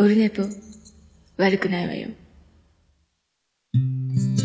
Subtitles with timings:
[0.00, 0.44] オルネポ、
[1.38, 2.08] 悪くないわよ。
[3.74, 4.36] 1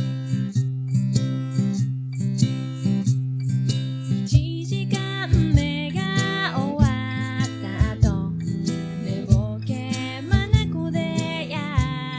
[4.65, 6.85] 時間目が終わ
[7.37, 9.91] った後寝ぼけ
[10.27, 11.59] 眼でや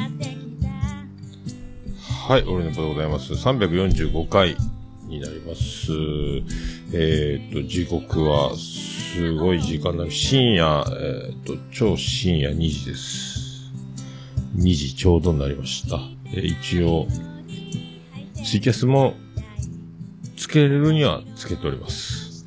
[0.08, 0.68] ってきた
[2.28, 3.32] はい、オルネポでございます。
[3.32, 4.56] 345回
[5.08, 5.90] になります。
[6.92, 8.54] えーっと、時刻は、
[9.14, 10.10] すごい時間だ。
[10.10, 13.33] 深夜、えーっと、超深夜2時です。
[14.56, 15.98] 2時ちょうどになりました。
[16.32, 17.06] えー一応、
[18.44, 19.14] ツイキャスも、
[20.36, 22.44] つけれるにはつけております。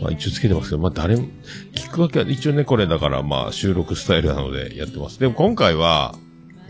[0.00, 1.28] まあ一応つけてますけど、まあ誰も、
[1.74, 5.18] 聞くわけは、一応ね、これだからまあ収録スタイルなのでやってます。
[5.20, 6.14] でも今回は、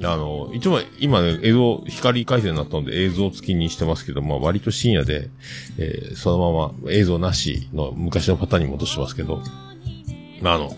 [0.02, 5.30] あの、一応今ね、映像、光回線になったので映像付きにしてますけど、まあ割と深夜で、
[5.78, 9.42] えーそのまま映像なしの昔のパターンに戻してますけど、
[10.42, 10.77] まああの、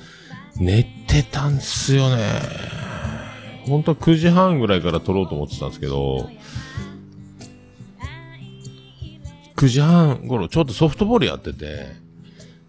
[0.58, 2.85] 寝てたんすよね。
[3.66, 6.28] 本当は9時半ぐらいから撮ろうと思ってたんですけど、
[9.56, 11.88] 9時半頃、ちょっとソフトボールやってて、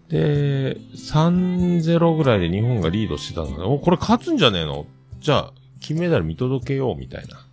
[0.08, 3.64] で、3-0ぐらいで日本がリードしてたんだね。
[3.64, 4.86] お、これ勝つんじゃねえの？
[5.20, 7.44] じゃあ、金メダル見届けよう、みたいな。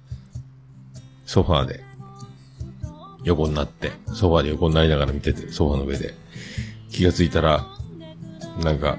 [1.25, 1.83] ソファーで。
[3.25, 6.13] 横になって、ソファーで横になりながら見てて、ソファーの上で。
[6.89, 7.67] 気がついたら、
[8.63, 8.97] なんか、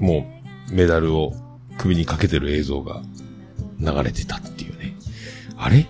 [0.00, 0.26] も
[0.70, 1.34] う、メダルを
[1.78, 3.02] 首にかけてる映像が
[3.80, 4.94] 流れてたっていうね。
[5.56, 5.86] あれ？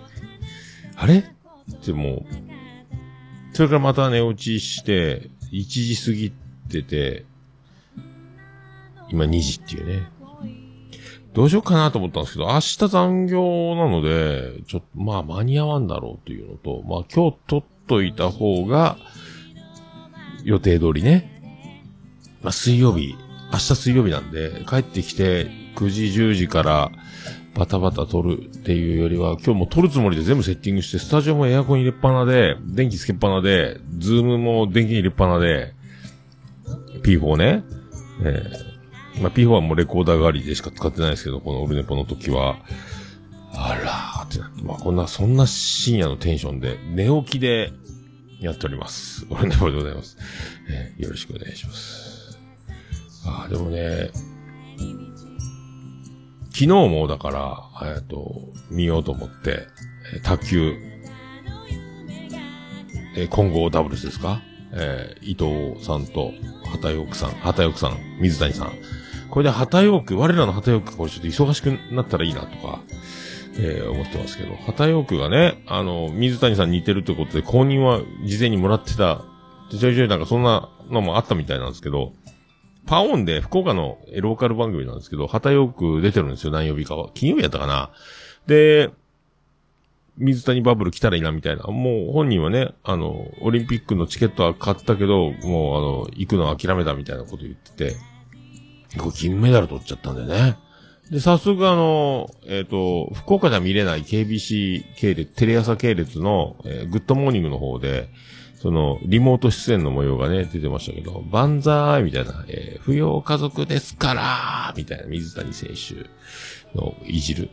[0.97, 1.19] あれ？
[1.19, 2.27] ってもう、
[3.53, 6.33] それからまた寝落ちして、1時過ぎ
[6.71, 7.25] てて、
[9.09, 10.09] 今2時っていうね。
[11.33, 18.97] どうしようかなと思ったんですけど、明日残業なので、ちょっと、まあ間に合わんだろうというのと、まあ今日取っといた方が、
[20.45, 21.43] 予定通りね。
[22.43, 23.17] まあ水曜日、
[23.53, 26.91] 明日水曜日なんで、帰ってきて9時10時から
[27.55, 35.75] バタバタ撮るっていうよりは、今日も撮るつもりで全部セッティングして、スタジオもエアコン入れっぱなで、電気つけっぱなで、ズームも電気入れっぱなで、
[37.03, 37.65] P4 ね。
[38.23, 42.59] えーまあ、P4 はもうレコーダー代わりでしか使ってないですけど、このオルネポの時は、
[43.55, 47.73] あらーってなって、まあ、こんな、そんな深夜のテンションで、寝起きで
[48.41, 49.27] やっております。
[49.31, 50.19] オルネポでございます。
[50.69, 52.06] えーよろしくお願いします。
[53.27, 54.11] ああ、でもね、
[56.49, 59.67] 昨日もだから、えっと、見ようと思って、
[60.15, 60.75] えー卓球、
[63.17, 64.41] えー混合ダブルスですか？
[64.73, 66.33] えー伊藤さんと、
[66.71, 68.73] 畑陽区さん、畑陽区さん、水谷さん。
[69.29, 72.81] これで畑陽区、我らの畑陽区、これちょっと忙しくなったらいいなとか、
[73.59, 79.25] えー思ってますけど、畑陽区がね、あの、水谷さん似てるということで、公認は事前にもらってた、
[79.71, 82.13] ちょいちょいなんかそんなのもあったみたいなんですけど、
[82.87, 87.11] パオンで福岡のローカル番組なんですけど、畑陽区出てるんですよ、何曜日かは。
[87.15, 87.91] 金曜日やったかな。
[88.47, 88.91] で、
[90.19, 91.65] 水谷バブル来たらいいなみたいな。
[91.65, 97.97] もう本人はね、あの、オリンピックのチケットは買ったけど、もうあの、行くの諦めたみたいなこと言ってて、
[98.99, 100.57] これ金メダル取っちゃったんだよね。
[101.11, 108.09] で、早速あの、えっ、と、福岡では見れない KBC 系列、テレ朝系列の、えーグッドモーニングの方で、
[108.67, 116.11] その、リモート出演の模様がね、出てましたけど、万歳みたいな、えー扶養家族ですからみたいな、水谷選手
[116.77, 117.51] のいじる、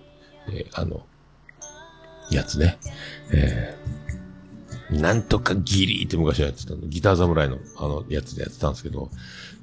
[0.47, 1.06] えーあの、
[2.31, 2.79] やつね。
[3.31, 4.13] えー
[4.91, 6.81] なんとかギリって昔はやってたの。
[6.84, 9.09] ギター侍のあのやつでやってたんですけど、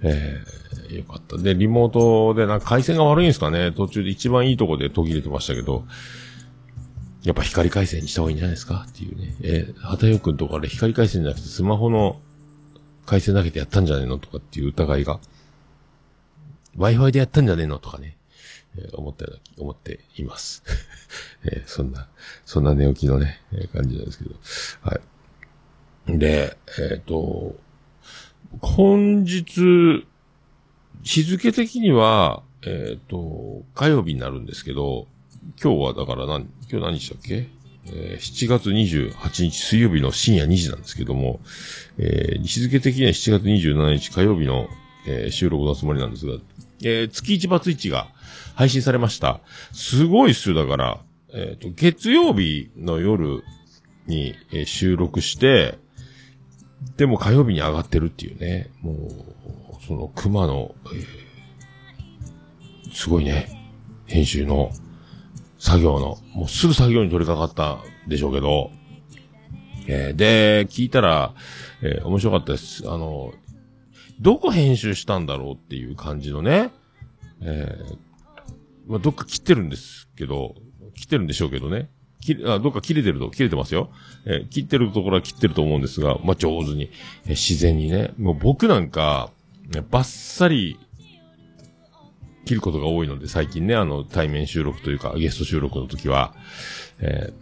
[0.03, 1.37] えー、よかった。
[1.37, 5.85] で、リモートでなんか回線が悪いんですかね途中で一番いいとこで途切れてましたけど、
[7.23, 8.87] やっぱ光回線にした方がいいんじゃないですか？
[8.89, 9.35] っていうね。
[9.43, 12.21] えー、畑陽くんとかあれ光回線じゃなくてスマホの
[13.07, 14.19] 回線だけでやったんじゃねえの？
[14.19, 15.21] とかっていう疑いが、
[16.79, 17.79] Wi-Fi でやったんじゃねえの？
[17.79, 18.17] とかね、
[18.79, 20.63] えー思ったような、思っています。
[21.45, 22.09] えーそんな、
[22.47, 24.35] そんな寝起きのね、えー感じなんですけど。
[24.83, 25.01] は
[26.09, 26.19] い。
[26.19, 27.57] で、えっ、と、
[28.61, 30.07] 本日、
[31.03, 35.07] 日付的には、えっ、と、火曜日になるんですけど、
[35.63, 37.49] 今日はだから何、今日何日だっけ？
[37.87, 41.41] えー7月28日水曜日の深夜2時なんですけども、
[41.99, 44.69] えー日付的には7月27日火曜日の、
[45.07, 46.35] えー収録のつもりなんですが、
[46.83, 48.09] えー月1バツ1が
[48.55, 49.41] 配信されました。
[49.73, 51.01] すごいっすよ、だから、
[51.33, 53.43] えっ、と、月曜日の夜
[54.07, 55.79] に、えー収録して、
[56.97, 63.49] でも火曜日に上がってるっていうね、もう、その熊の、えーすごいね、
[64.07, 64.71] 編集の。
[65.61, 68.71] 作業の、もうすぐ作業に取り掛かったんでしょうけど、
[69.87, 71.35] えーで、聞いたら、
[71.83, 72.83] えー面白かったです。
[72.91, 73.33] あの、
[74.21, 76.71] どこ編集したんだろうっていう感じのね、
[77.43, 77.97] えー、
[78.87, 80.55] まあ、どっか切ってるんですけど、
[80.95, 81.91] 切ってるんでしょうけどね。
[82.21, 83.91] 切れ、あ、どっか切れてると、切れてますよ。
[84.25, 86.91] えー切ってるところは切ってると思うんですが、まあ、上手に、
[87.25, 88.13] えー自然にね。
[88.19, 89.31] もう僕なんか、
[89.75, 90.79] ねバッサリ、
[92.51, 96.35] 切ることが多いので、最近ね、あの、対面収録というか、ゲスト収録の時は、
[96.99, 97.33] え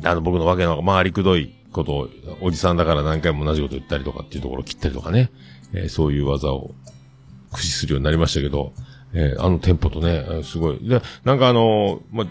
[0.00, 2.08] ーあの、僕のわけの回りくどいことを、
[2.40, 5.30] おじさんだから何回も同じこと言ったりとかっていうところを切ったりとかね、
[5.72, 6.74] えーそういう技を
[7.52, 8.72] 駆使するようになりましたけど、
[9.14, 10.80] えーあのテンポとね、すごい。
[10.80, 12.26] で、なんかあのーま、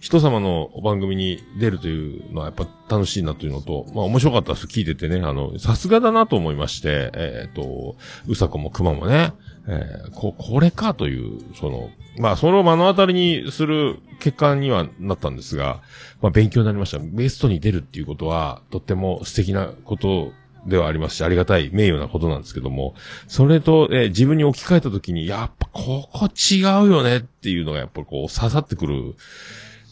[0.00, 4.66] 人様のお番組に出るというのはやっぱ楽しいなというのと、まあ面白かったです。
[4.66, 7.96] 聞いててね、あの、さすがだなと思いまして、えっ、と、
[8.26, 9.32] うさこもくまもね、
[9.66, 15.80] えーこ、これかという、その、まあそれを目の当たりにする結果にはなったんですが、
[16.20, 16.98] まあ勉強になりました。
[16.98, 20.32] ベストに出るっていうことは、とっても素敵なこと
[20.66, 22.94] ではありますし、ありがたい、名誉なことなんですけども、
[23.26, 29.14] それと、えー自分に置き換えたときに、やっぱここ違うよねっていうのがやっぱこう刺さってくる、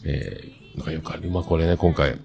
[0.05, 1.29] えー、のがよくある。
[1.29, 2.19] まあこれね、今回、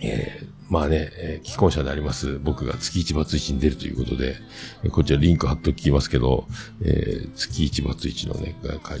[0.00, 4.36] えーまあね、えー既婚者であります、僕が月1バツ1に出るということで、
[4.84, 6.46] えーこちらリンク貼っときますけど、
[6.82, 8.54] えー月1バツ1のね、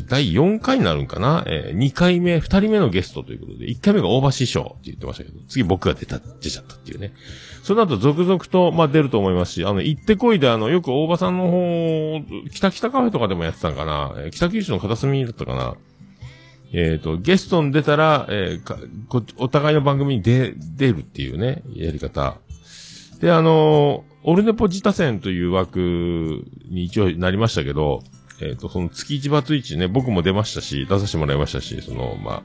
[0.08, 7.12] 第4回になるんかな、え2回目、2人目のゲストということで、1回目が大橋師匠って言ってましたけど、次僕が出た、出ちゃったっていうね。
[7.62, 15.74] その後続々と、まあ出ると思いますし、あの、行ってこいで、あの、よく大場さんの方、北北カフェとかでもやってたんかな、北九州の片隅だったかな、
[16.72, 18.76] えっ、と、ゲストに出たら、えーか
[19.08, 22.38] こお互いの番組に出、出るっていうね、やり方。
[23.20, 25.78] で、あのーオルネポ自他戦という枠
[26.68, 28.02] に一応なりましたけど、
[28.42, 32.42] えっ、と、その月一バツ一ね、僕も出ましたし、出させてもらいましたし、その、まあ、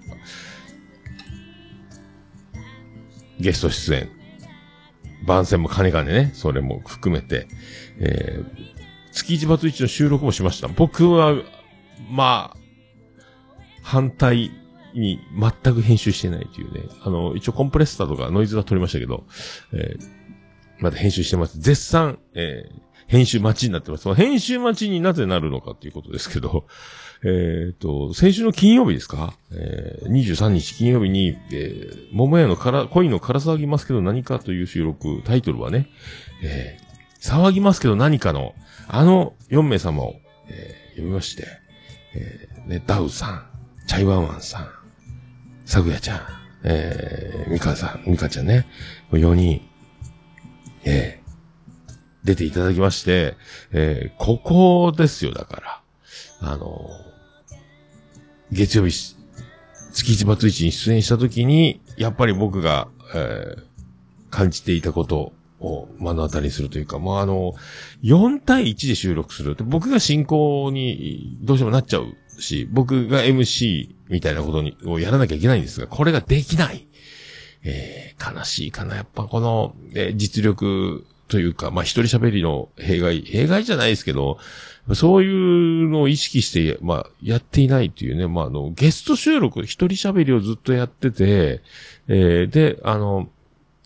[3.39, 4.09] ゲスト出演。
[5.25, 7.47] 番宣も金がね、それも含めて、
[7.99, 8.45] えー、
[9.11, 10.67] 月一バツ一の収録もしました。
[10.67, 11.35] 僕は、
[12.09, 12.57] まあ、
[13.83, 14.51] 反対
[14.95, 15.19] に
[15.63, 16.81] 全く編集してないというね。
[17.03, 19.25] あの、一応コンプレッサーとかノイズは取りましたけど、
[19.73, 20.23] えー
[20.79, 21.59] まだ編集してます。
[21.59, 24.03] 絶賛、えー編集待ちになってます。
[24.03, 26.65] その編集待ちになぜなるのかっていうことですけど、
[27.23, 29.35] えっ、と、先週の金曜日ですか？
[29.51, 35.89] えー、23日金曜日に、えー、桃屋のから、恋のから騒ぎますけど何かという収録、タイトルはね、
[36.41, 38.55] えー、騒ぎますけど何かの、
[38.87, 40.15] あの4名様を、
[40.47, 41.45] えー読みまして、
[42.15, 43.45] えー、ね、ダウさん、
[43.87, 44.69] チャイワンワンさん、
[45.65, 46.19] サグヤちゃん、
[46.63, 48.67] えー、ミカさん、ミカちゃんね、
[49.11, 49.61] 4人、
[50.85, 51.23] えー
[52.23, 53.35] 出ていただきまして、
[53.73, 55.81] えーここですよ、だか
[56.41, 56.49] ら。
[56.51, 59.15] あのー月曜日、
[59.91, 63.63] 月一バツ一に出演した時に、やっぱり僕が、えー
[64.29, 67.53] 感じていたことを目の当たりにするというか、まあ、あの、
[68.01, 69.55] 4対1で収録する。
[69.63, 76.87] 僕が進行にどうしてもなっちゃうし、僕が MC みたいなことに、をやらなきゃいけないんですが、これができない。
[77.63, 78.95] えー悲しいかな。
[78.95, 84.37] やっぱこの、えー実力というか、まあ、一人喋りの弊害、弊害じゃないですけど、
[84.93, 91.61] そういうのを意識して、まあ、やっていないというね、まあ、あの、ゲスト収録、一人喋りをずっとやってて、
[92.07, 93.29] えーで、あの、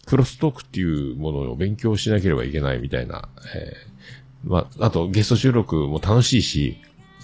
[0.05, 3.97] クロストークっていうものを勉強しなければいけないみたいな、えー
[4.43, 6.77] まあ、あとゲスト収録も楽しいし、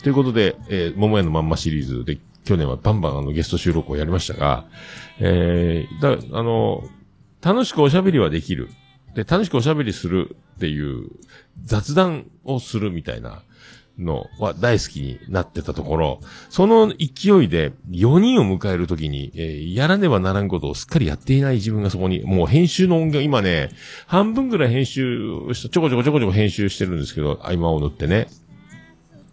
[0.04, 4.66] ということで、えー、桃屋のまんまシリーズで、去年はバンバンあのゲスト収録をやりましたが、
[5.20, 6.84] えー、だ、あの、
[7.42, 8.70] 楽しくおしゃべりはできる。
[9.16, 11.10] で、楽しくおしゃべりするっていう
[11.64, 13.44] 雑談をするみたいな
[13.98, 16.20] のは大好きになってたところ、
[16.50, 23.70] その勢いで4人を迎えるときに、えーやらねばならんことをすっかりやっていない自分がそこに、もう編集の音源、今ね、
[24.08, 28.28] 半分ぐらい編集した、ちょこちょこちょこちょこ編集してるんですけど、合間を縫ってね。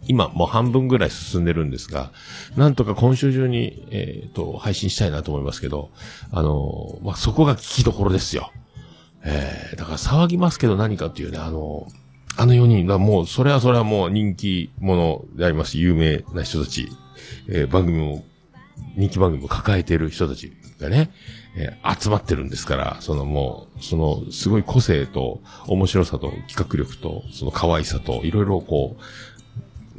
[0.07, 2.11] 今もう半分ぐらい進んでるんですが、
[2.55, 5.91] なんとか今週中に、えっ、と、配信したいなと思いますけど、
[6.31, 8.51] あのーまあ、そこが聞きどころですよ。
[9.23, 12.01] えー、だから騒ぎますけど何かっていうね、あのー
[12.37, 15.77] あの4人がもう、それはそれはもう人気者であります。
[15.77, 16.87] 有名な人たち、
[17.49, 18.23] えー番組も、
[18.95, 21.11] 人気番組を抱えている人たちがね、
[21.57, 29.01] えー集まってるんですから、そのもう、その、すごい個性と、面白さと、企画力と、その可愛さと、いろいろこう、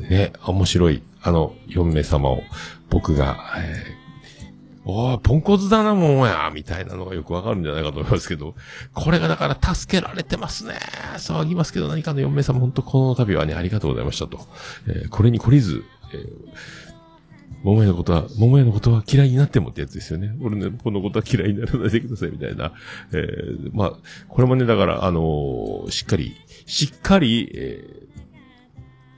[0.08, 2.42] ね、面白い、あの、4名様を、
[2.90, 4.02] 僕が、えー
[4.84, 8.56] おー、ポンコツだなもんや、みたいなのがよくわかるんじゃないかと思いますけど、
[8.92, 10.74] これがだから助けられてますね。
[11.18, 14.40] 騒ぎますけど何かの4名様、本当この度はね、ありがとうございましたと。
[14.88, 16.28] えーこれに懲りず、えー
[17.62, 20.34] 桃屋のことは、桃屋のことは嫌いになってもってやつですよね。
[20.42, 22.72] 俺ね、このことは嫌いにならないでください、みたいな。
[23.12, 23.92] えーまあ、
[24.28, 26.34] これもね、だから、あのーしっかり、
[26.66, 28.21] しっかり、えー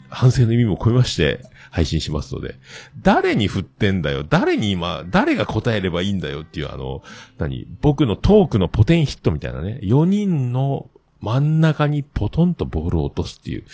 [0.09, 2.57] 反省の意味も込めまして、配信しますので、
[3.03, 7.03] 誰に振ってんだよ、誰に今、誰が答えればいいんだよっていう、あの、
[7.39, 10.89] 何、僕のトークのポテンヒットみたいなね、4人の
[11.21, 13.65] 真ん中にポトンとボールを落とすっていう、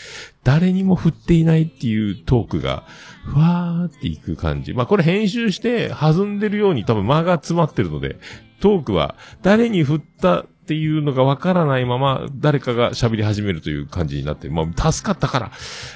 [0.45, 2.85] 誰にも振っていないっていうトークが、
[3.25, 4.73] ふわーっていく感じ。
[4.73, 8.19] まあこれ編集して弾んでるように多分間が詰まってるので、
[8.61, 15.51] トークは誰に振ったっていうのがわからないまま誰かが喋り始めるという感じになって、まあ助かったから、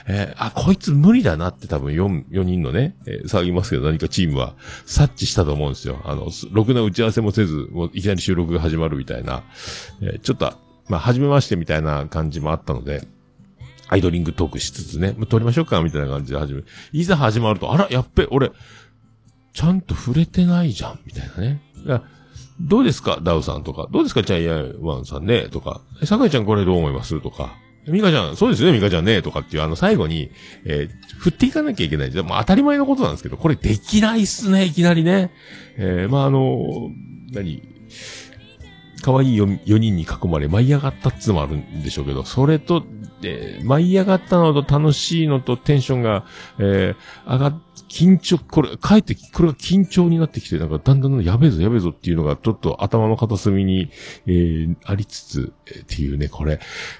[0.09, 6.01] えーあ、こいつ無理だなって多分4、4人のね、えー騒ぎますけど何かチームは察知したと思うんですよ。
[6.05, 9.45] あの、ろくな打ち合わせもせず、もういきなり収録が始まるみたいな、
[10.03, 10.53] えーちょっと、
[10.89, 13.07] まあ、初めましてみたいな感じもあったので、
[13.87, 18.51] アイドリングトークしつつね、もう撮りましょうかみたいな感じで始める、いざ始まると、あら、やっべ、俺、
[19.53, 21.63] ちゃんと触れてないじゃん、みたいなね。
[21.77, 22.03] いや
[22.61, 23.19] どうですか？
[23.23, 23.89] ダウさんとか。
[23.91, 24.23] どうですか？
[24.23, 25.49] チャイアンワンさんね？
[25.49, 25.81] とか。
[26.03, 27.21] え坂井ちゃんこれどう思います？
[27.21, 27.57] とか。
[27.87, 29.21] ミカちゃん、そうですよね、ミカちゃんね？
[29.21, 30.31] とかっていう、あの、最後に、
[30.65, 32.11] えー振っていかなきゃいけない。
[32.11, 35.33] でも当たり前のことなんですけど、これできないっすね、いきなりね。
[35.77, 36.91] えーまあ、あの
[37.33, 37.63] 何？
[39.05, 42.83] 可愛い 4, 4人に囲まれ舞い上がったっつのもあるんでしょうけど、それと、
[43.23, 46.25] えー舞い上がったのと楽しいのとテンションが、
[46.59, 53.91] えー上がっ、緊張、これ、かえって、これが緊張になってきて、なんかだんだんやべえぞやべえぞっていうのがちょっと頭の片隅に、
[54.27, 56.59] えーありつつ、えーっていうね、これ、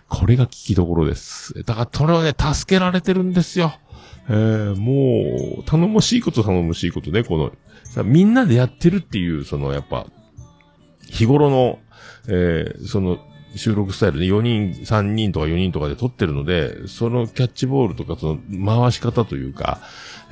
[0.09, 1.55] これが聞きどころです。
[1.65, 3.73] だから、それをね、助けられてるんですよ。
[4.29, 7.53] えーもう、頼もしいこと頼もしいことね、この、
[7.85, 10.07] さみんなでやってるっていう、その、やっぱ、
[11.09, 11.79] 日頃の、
[12.29, 13.19] えーその、
[13.57, 19.81] 収録スタイルで4人、3人とか4人とかで撮ってるので、そのキャッチボールとか、その回し方というか、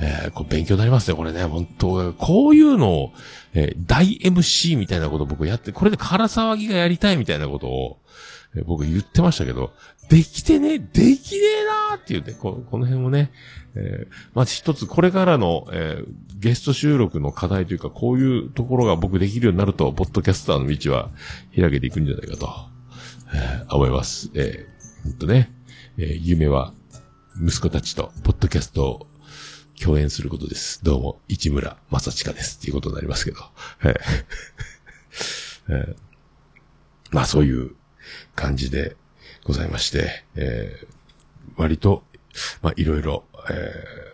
[0.01, 3.13] えーこう勉強になりますね、これね、本当こういうのを、
[3.55, 7.99] えー大 MC みたいなこと僕やって、これで空騒ぎがやりたいみたいなことを、
[8.57, 9.73] え僕言ってましたけど、
[10.11, 13.33] できてね、できねえなーっていうね、ここの辺もね、
[13.75, 16.07] えーまず一つこれからの、えー
[16.39, 21.11] ゲスト収録の課題というか、こういうところが僕できるようになると、ポッドキャスターの道は
[21.55, 22.49] 開けていくんじゃないかと、
[23.35, 24.31] えー思います。
[24.35, 25.53] えー、ほんとね、
[25.97, 26.75] えー夢は
[27.41, 29.07] 息子たちとポッドキャストを
[29.81, 30.85] 共演することです。
[30.85, 32.59] どうも、市村正親です。
[32.59, 33.39] っていうことになりますけど。
[33.85, 33.95] えー
[35.71, 35.97] えー
[37.13, 37.73] まあそういう
[38.35, 38.97] 感じで
[39.45, 40.87] ございまして、えー
[41.57, 42.03] 割と、
[42.63, 44.13] まあいろいろ、えー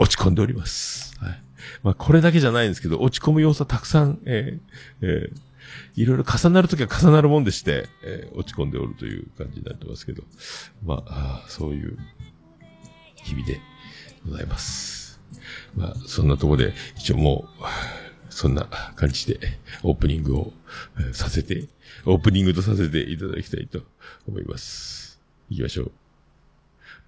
[0.00, 1.18] 落ち込んでおります。
[1.18, 1.42] はい。
[1.82, 5.38] まあこれだけじゃないんですけど、落ち込む要素はたくさん、えーえー
[5.96, 10.22] いろいろ重なるときは重なるもんでして、えー落ち込んでおるという感じになってますけど、
[10.84, 11.98] まあ、そういう
[13.16, 13.60] 日々で
[14.24, 15.20] ございます。
[15.74, 18.66] まあ、そんなとこで、一応もう、そんな
[18.96, 20.52] 感じで、オープニングを、
[21.12, 21.66] させて、
[22.10, 23.82] オープニングとさせていただきたいと
[24.26, 25.20] 思います。
[25.50, 25.92] 行きましょう。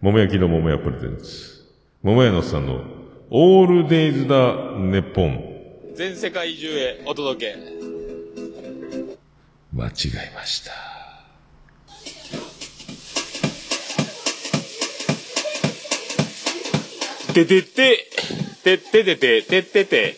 [0.02, 1.64] 桃焼きの桃屋プレゼンツ。
[2.02, 2.85] 桃屋のさんの、
[3.30, 4.37] オールデイズだ、
[4.76, 5.95] ネッポン。
[5.95, 7.57] 全世界中へお届け。
[9.73, 9.90] 間違
[10.33, 10.73] えました。
[17.33, 18.07] ててて、
[18.62, 20.16] てっててて、てってて、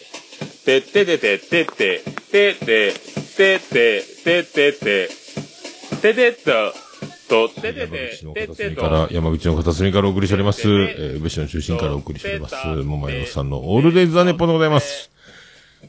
[0.65, 2.01] てっててて、てって、
[2.33, 2.95] てって、
[3.37, 5.09] てって、てってて、
[6.01, 6.33] ててっ
[7.29, 10.63] と、ててて、てってと、から、山口の片隅からお送りしております。
[10.63, 12.55] えー、武士の中心からお送りしております。
[12.67, 15.11] 桃屋のおっさんのオールデイズ・ザ・ネッポンでございます。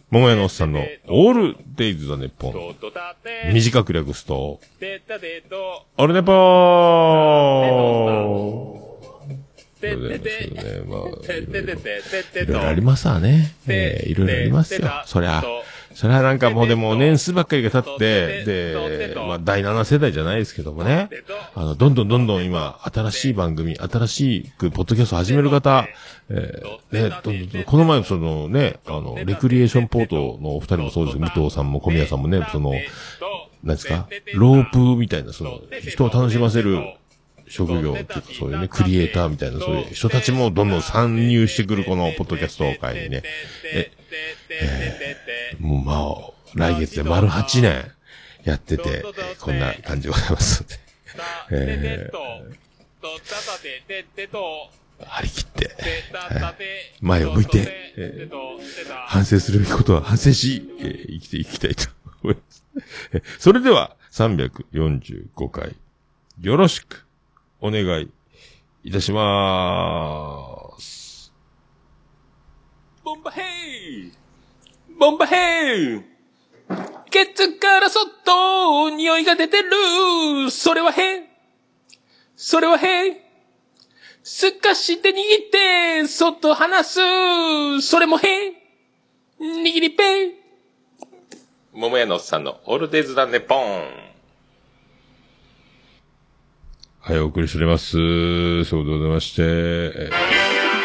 [0.09, 2.53] 桃屋のおっさんのオールデイズ・ザ・ネッポン。
[3.53, 6.35] 短く略すと、オールネポー
[9.83, 10.61] てでございますけどね。
[10.87, 11.01] まあ、
[12.39, 13.53] いろいろありますわね。
[13.67, 14.89] えーいろいろありますよ。
[15.05, 15.43] そりゃ、
[15.95, 21.09] それはなんかもうでも年数ばっかりが経って、で、まあ第7世代じゃないですけどもね。
[21.55, 25.87] あの、どんどんどんどん今、新しい番組、新しくポッドキャスト始める方、
[26.29, 32.73] えーね、どんどんどんこの前そのね、あの、レクリエーションポートのお二人もそうです武藤さんも小宮さんもね、その、
[33.63, 36.79] なんですか、ロープみたいな、その、人を楽しませる
[37.47, 43.23] 職業っていうか、そういうね、クリエイターみたいな、そういう人たちもどんどん参入してくるこのポッドキャスト界にね、
[43.73, 43.91] え、
[44.61, 45.83] えーもう
[46.55, 47.91] まあ、来月で丸8年
[48.43, 50.79] やってて、えーこんな感じでございますので、
[51.51, 52.11] えー
[55.05, 55.69] 張り切って、
[57.01, 58.35] 前を向いて、えー
[59.07, 61.89] 反省するべきことは反省し、えー生きていきたいと
[62.23, 62.63] 思います。
[63.13, 65.75] えーそれでは、345回、
[66.41, 67.05] よろしく、
[67.61, 68.09] お願い
[68.83, 70.62] いたします。
[73.03, 74.11] ボンバヘイ
[74.97, 76.01] ボンバヘイ
[77.09, 81.23] ケツからそっと匂いが出てるそれは変
[82.35, 83.23] それは変
[84.23, 87.81] すかして握って、そっと離す。
[87.81, 88.23] それもへ。
[89.37, 90.31] 握りぺ。
[91.73, 93.83] 桃屋のおっさんのオールデイズだねポン。
[97.01, 98.63] はい、お送りしております。
[98.63, 100.82] そうでございまして、えー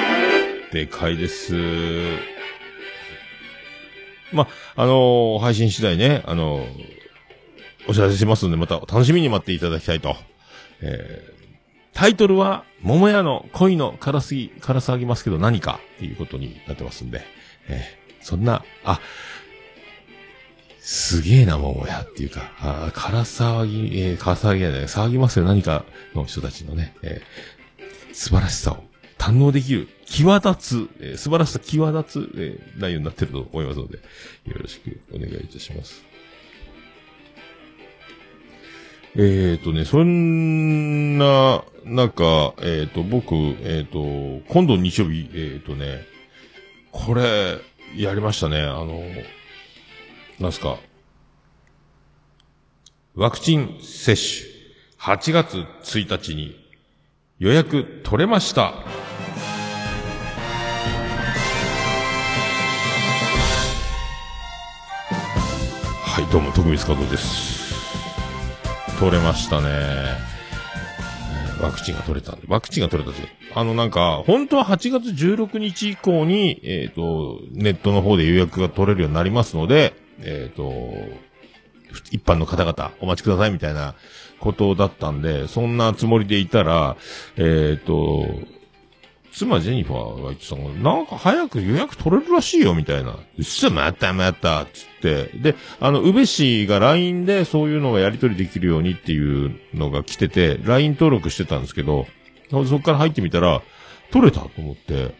[0.72, 1.54] でかいです。
[4.32, 4.46] ま、
[4.76, 6.98] あのー配信次第ね、あのー
[7.88, 10.16] お知らせしますので、また楽しみに待っていただきたいと。
[10.80, 11.38] えー
[11.94, 17.22] タイトルは、桃屋の恋のからすぎ、から騒ぎますけど何かっていうことになってますんで、
[17.68, 19.00] えーそんな、あ、
[20.80, 25.84] すげえな、桃屋っていうか、あーから騒ぎ、えー、から騒ぎじゃない、騒ぎますよ、何か
[26.14, 28.84] の人たちのね、えー素晴らしさを
[29.18, 33.98] 堪能できる、際立つ、えー素晴らしさ際立つ、えー内容になってると思いますので、
[34.46, 36.02] よろしくお願いいたします。
[39.16, 43.98] えっ、ー、とね、そんな、なんか、えっ、と、僕、えっ、と、
[44.52, 46.06] 今度日曜日、えっ、とね、
[46.92, 47.58] これ、
[47.96, 49.02] やりましたね、あの、
[50.38, 50.78] なんすか、
[53.14, 54.48] ワクチン接種、
[55.00, 56.54] 8月1日に
[57.38, 58.74] 予約取れました。
[66.30, 67.72] どうも、徳光和夫です。
[69.00, 69.68] 取れましたね。
[71.58, 72.46] ワクチンが取れたんで。
[72.48, 73.52] ワクチンが取れたんですよ。
[73.54, 80.70] あのなんか、本当は8月16日以降に、えっ、と、ネットの方で予約が取れるようになりますので、えっ、と、
[82.10, 83.94] 一般の方々お待ちくださいみたいな
[84.38, 86.98] ことだったんで、そんなつもりでいたら、
[87.38, 88.26] えっ、と、
[89.32, 93.10] 妻ジェニファーが言ってたの、なんか早く予約取れるらしいよ、みたいな。
[93.10, 95.30] うっそ、またまた、つって。
[95.38, 102.06] で、あの、宇部市が LINE でそういうのがやり取りできるようにっていうのが来てて、LINE 登録してたんですけど、
[102.50, 103.62] そこから入ってみたら、
[104.10, 105.14] 取れたと思って、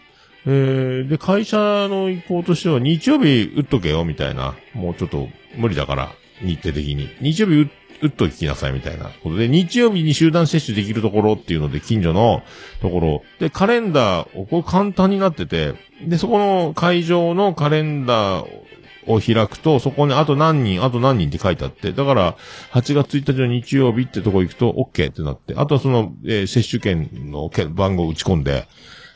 [0.46, 1.56] えー、で、会社
[1.88, 4.54] の意向としては日曜日打っとけよ、みたいな。
[4.72, 7.08] もうちょっと無理だから、日程的に。
[7.20, 7.68] 日曜日打っ
[8.00, 12.42] 打っときなさいみたいなことで、日曜日に集団接種できるところっていうので、近所の
[12.80, 13.22] ところ。
[13.38, 15.74] で、カレンダーを、これ簡単になってて、
[16.06, 18.68] で、そこの会場のカレンダー
[19.06, 22.36] を開くと、そこにあと何人、あと何人って書いてあって、だから、
[22.72, 28.66] 8月1日の日曜日ってとこ行くと、OK ってなって、あとはその、えー接種券の番号を打ち込んで、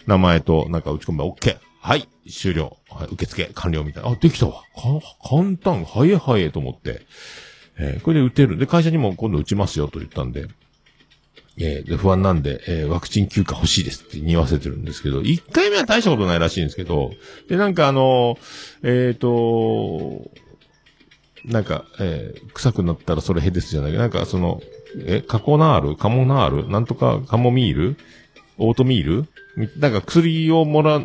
[0.07, 1.57] 名前となんか打ち込んで、OK。
[1.81, 2.77] はい、終了。
[2.89, 4.11] はい、受付完了みたいな。
[4.11, 4.53] あ、できたわ。
[4.53, 4.59] か、
[5.29, 7.03] 簡単、早い早いと思って。
[7.79, 8.59] えーこれで打てる。
[8.59, 10.47] で、会社にも今度打ちますよと言ったんで、
[11.59, 17.13] えーで、不安なんで、えーワクチン休暇欲しいですって言わせてるんですけど、1回目は大したことないらしいんですけど、
[17.49, 20.31] で、なんかあのーえっ、と
[21.45, 24.63] なんか、えー臭くなったらそれヘデスじゃないなんかその、
[25.07, 27.97] え、カコナールカモナールなんとかカモミール
[28.59, 29.27] オートミール
[29.79, 31.03] なんか薬をもら、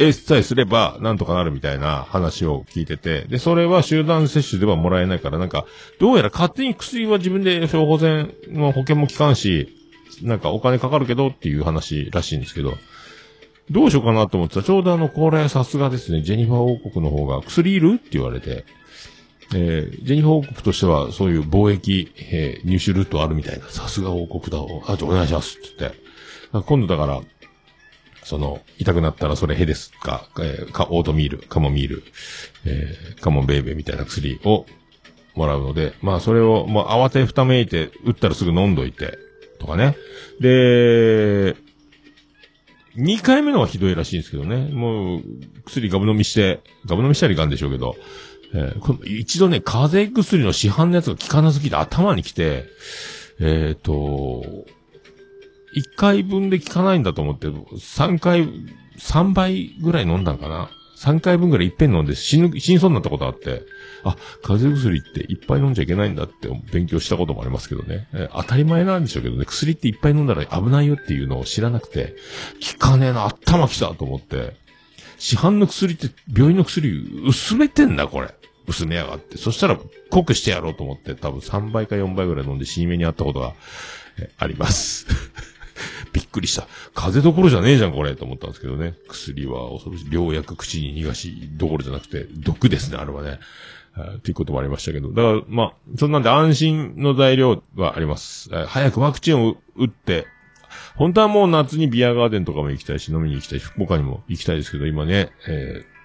[0.00, 5.66] えさえすれば、なんとかなるみたいな話を聞いてて、で、それは集団接種ではもらえないから、なんか、
[5.98, 9.74] どうやら勝手に薬は自分で処方箋の保険も効かんし、
[10.22, 12.76] なんかお金かかるけどっていう話らしいんですけど、
[13.70, 18.64] どうしようかなと思ってた、ちょうどあの、これさすがですね、ジェニファー王国の方が、薬いるって言われて、
[19.54, 25.98] えージェニファー王国としては、そういう貿易、えー入手ルートあるみたいな、さすが王国だ、あ、じゃお願いしますって言って、
[26.66, 27.20] 今度だから、
[28.28, 32.04] その、痛くなったらそれヘデスか、えーか、オートミール、カモミール、
[32.66, 34.66] えーカモンベイベーみたいな薬を
[35.34, 39.18] もらうので、まあそれを、もう慌てふためいて、打ったらすぐ飲んどいて、
[39.58, 39.96] とかね。
[40.40, 41.56] で、
[42.98, 44.56] 2回目のはひどいらしいんですけどね。
[44.74, 45.22] もう、
[45.64, 47.96] 薬ガブ飲みして、ガブ飲みしたらいかんでしょうけど、
[48.52, 52.66] えーこの一度ね、風邪薬の市販のやつが効かなすぎて頭に来て、
[53.40, 54.66] えっ、と、
[55.74, 58.48] 1回分で効かないんだと思って、3回、
[58.98, 63.62] 3倍ぐらい飲んだんかな ?3 回分ぐらいいっぺん飲んで死ぬ、死にそうになったことあって、
[64.04, 68.08] あ、風邪薬っていっぱい飲んじゃいけないんだって勉強したこともありますけどね。
[68.12, 72.16] え当たり前なんでしょうけどね、薬っていっぱい飲んだら危ないよっていうのを知らなくて、
[72.78, 74.56] 効かねえな、頭きたと思って、
[75.18, 76.90] 市販の薬って病院の薬
[77.26, 78.32] 薄めてんだ、これ。
[78.68, 79.38] 薄めやがって。
[79.38, 79.78] そしたら
[80.10, 83.54] 濃くしてやろうと思って、多分3倍か4倍ぐらい飲んで死に目にあったことが、
[84.38, 85.06] あります。
[86.12, 86.66] びっくりした。
[86.94, 88.94] 風邪どころじゃねえじゃん、これ、と思ったんですけどね。
[89.08, 90.08] 薬は恐ろしい。
[90.10, 93.38] 良薬口に逃がしどころじゃなくて、毒ですね、あれはね。
[94.18, 95.10] っていうこともありましたけど。
[95.12, 98.50] だから、まあ、そんなんで安心の材料はあります。
[98.66, 100.26] 早くワクチンを打って、
[100.94, 105.98] 本当はもう夏にビアガーデンとかも行きたいし、飲みに行きたいし、福岡にも行きたいですけど、今ね、えー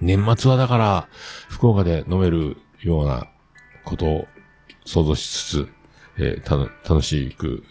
[0.00, 1.08] 年末はだから、
[1.48, 3.28] 福岡で飲めるような
[3.84, 4.28] ことを
[4.84, 5.68] 想像しつつ、
[6.18, 6.56] えーた、
[6.88, 7.62] 楽しく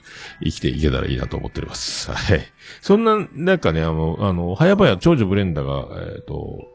[0.43, 2.12] 生きていけたらいいなと思っております。
[2.13, 2.41] はい。
[2.81, 6.67] そんな、なんかね、あの、あの、早々長女ブレンダーが、えっ、と、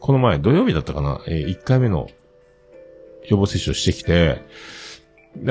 [0.00, 2.08] この前土曜日だったかな、えー、1回目の
[3.28, 4.42] 予防接種をしてきて、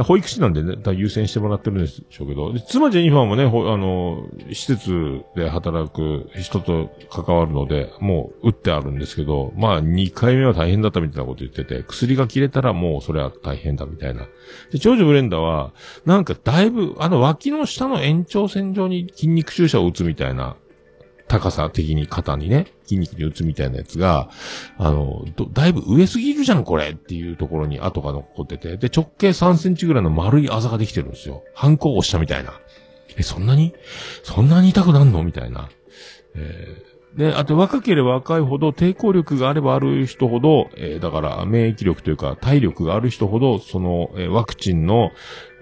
[0.04, 14.28] 保育士なんでね、多分優先してもらってるんでしょうけど、で妻ジェニファーもね、あの、施設で働く人と関わるので、もう打ってあるんですけど、まあ2回目は大変だったみたいなこと言ってて、薬が切れたらもうそれは大変だみたいな。
[14.72, 15.72] で、長女ブレンダーは、
[16.06, 20.58] なんかだいぶ、あの脇の下の延長線上に筋肉注射を打つみたいな、
[21.30, 24.30] 高さ的に肩にね、筋肉に打つみたいなやつが、
[24.78, 31.44] あの、だいぶ上すぎるじゃん、これっていうところに跡が残ってて、で、直径3センチぐらいの丸いあざができてるんですよ。
[31.54, 32.54] 反抗をしたみたいな。
[33.16, 33.74] え、そんなに？
[34.24, 35.70] そんなに痛くなんのみたいな。
[36.36, 45.12] えーで、あと若ければ若いほど抵抗力があればある人ほど、えーだから免疫力というか体力がある人ほど、その、えーワクチンの、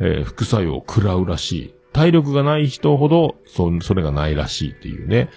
[0.01, 1.73] えー副作用を食らうらしい。
[1.93, 5.29] 体力がない人ほど、そ、それがないらしいっていうね。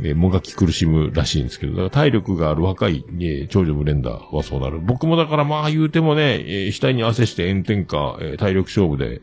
[0.00, 4.78] えーもがき苦しむらしいんですけど、だから体力がある若い、えー長女ブレンダーはそうなる。
[4.80, 9.20] 僕もだからまあ言うてもね、えー額に汗して炎天下、えー体力勝負で、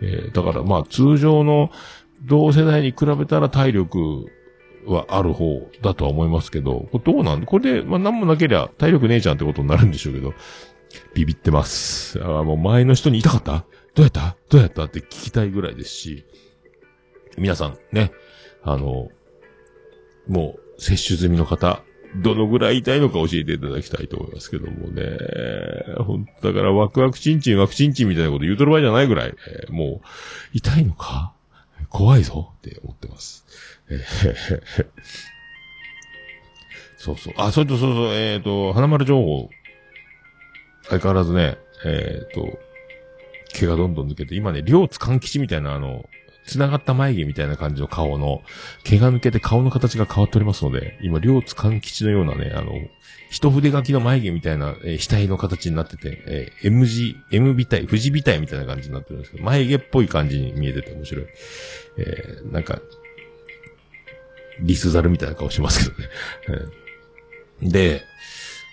[0.00, 1.70] えーだからまあ通常の
[2.22, 4.26] 同世代に比べたら体力
[4.86, 7.44] はある方だとは思いますけど、これどうなん？
[7.44, 10.34] これで、まあ何もなけりゃ体力ねえじゃんってことになるんでしょうけど、
[11.14, 12.20] ビビってます。
[12.22, 13.64] あーもう前の人に痛かった？
[13.94, 14.36] どうやった？
[14.48, 14.84] どうやった？
[14.84, 16.24] って聞きたいぐらいですし、
[17.38, 18.12] 皆さんね、
[18.62, 19.08] あの、
[20.28, 21.82] もう接種済みの方、
[22.16, 25.16] どのぐらい痛いのか教えていただきたいと思いますけどもね。
[26.04, 30.06] ほんだからワクワクチンチンワクチンチンみたいなこと言うとる場合じゃないぐらい、えーもう、
[30.52, 31.32] 痛いのか？
[31.88, 32.52] 怖いぞ？
[32.58, 33.46] って思ってます。
[36.98, 37.34] そうそう。
[37.36, 39.50] あ、それとそうそう、えっ、と、花丸情報。
[40.88, 42.58] 相変わらずね、えっ、と、
[43.54, 46.04] 毛がどんどん抜けて、今ね、両津勘吉みたいなあの、
[46.46, 48.42] 繋がった眉毛みたいな感じの顔の、
[48.84, 52.72] 毛が抜けて顔の形が変わっておりますので、今、両津勘吉のようなね、あの、
[53.30, 61.26] 一筆書きの眉毛みたいな、えー額の形になってて、えー M 字、M 美体、富士美体みたいな感じになってるんですけど、眉毛っぽい感じに見えてて面白い。
[61.98, 62.80] えーなんか、
[64.60, 66.08] リスザルみたいな顔しますけどね。
[67.62, 68.02] えーで、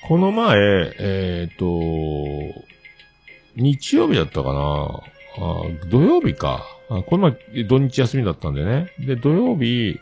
[0.08, 0.58] この前、
[0.97, 1.65] えっ、と、
[3.55, 5.01] 日曜日だったかな？
[5.38, 6.65] あ土曜日か。
[6.89, 8.91] あこの前、土日休みだったんでね。
[8.99, 9.99] で、土曜日、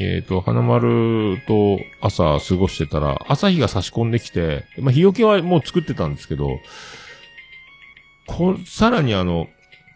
[0.00, 6.60] えっ、と、花丸と朝過ごしてたら、朝日が差し込んできて、まあ、日よけはもう作ってたんですけど、
[8.26, 9.48] こさらにあの、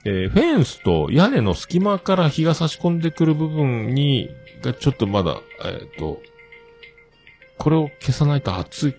[0.04, 4.28] えーフェンスと屋根の隙間から日が差し込んでくる部分に、
[4.62, 6.20] がちょっとまだ、えっ、と、
[7.58, 8.94] これを消さないと暑い、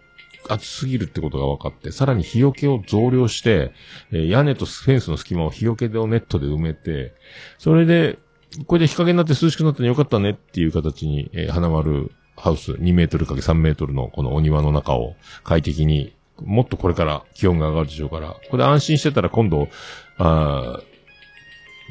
[0.50, 3.72] 暑すぎるってことが分かって、さらに日よけを増量して、
[4.12, 7.14] え屋根とフェンスの隙間を日よけをネットで埋めて、
[7.58, 8.20] それで、
[8.68, 19.70] これで日陰になって涼しくなったのよかったねっていう形に、えー花丸ハウス2メートルかけ3メートルのこのお庭の中を快適に、もっとこれから気温が上がるでしょうから、これで安心してたら今度、
[20.18, 20.80] あ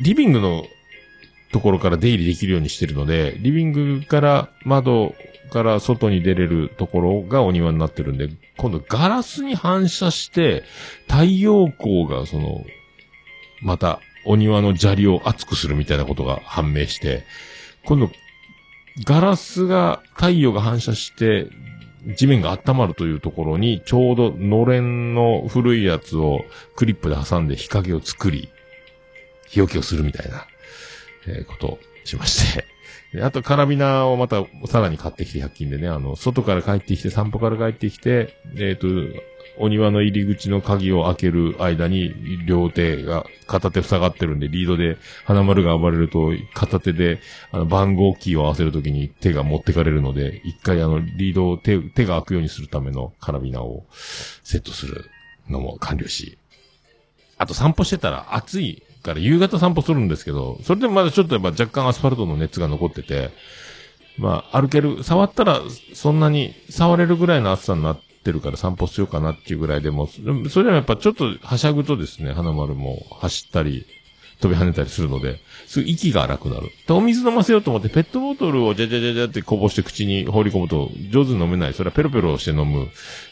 [0.02, 0.64] リビングの
[1.52, 5.14] ところから出入りできるようにしてるので、リビングから窓
[5.52, 10.64] から外に出れるところがお庭になってるんで、今度ガラスに反射して、
[11.08, 12.64] 太陽光がその、
[13.60, 17.24] またお庭の砂利を熱くするみたいなことが判明して、
[17.84, 18.10] 今度、
[19.04, 21.48] ガラスが太陽が反射して、
[22.16, 26.44] 地面が温まるというところに、ちょうどのれんの古いやつを
[26.76, 28.48] クリップで挟んで日陰を作り、
[29.48, 30.46] 日よけをするみたいな、
[31.28, 32.71] えーことをしまして。
[33.20, 38.86] あと、カラビナをまたさらに買ってきて100均でね、あの、外から帰ってきて、散歩から帰ってきて、えっ、と、
[39.58, 42.14] お庭の入り口の鍵を開ける間に、
[42.46, 53.84] 両手が、片手塞がってるんで、リードで、花丸が暴れると、片手で、あの、番号キーを合わせるときに手が持ってかれるので、一回あの、リードを手、手が開くようにするためのカラビナを
[54.42, 55.04] セットする
[55.48, 56.38] のも完了し、
[57.36, 63.30] あと散歩してたら暑いから夕方散歩するんですけど、それでもまだちょっとやっぱ若干アスファルトの熱が残ってて、
[64.18, 65.60] まあ歩ける、触ったら
[65.94, 70.20] そんなに触れるぐらいの暑さになってるから散歩しようかなっていうぐらいでも、そ
[70.60, 73.86] れでもやっぱちょっとはしゃぐとですね、花丸も走ったり、
[74.40, 76.70] 飛び跳ねたりするので、すぐ息が荒くなる。
[76.86, 81.74] で、お水飲ませようと思ってペットボトルをじゃじゃじゃじゃってこぼして口に放り込むと上手に飲めない。
[81.74, 82.88] それはペロペロして飲む、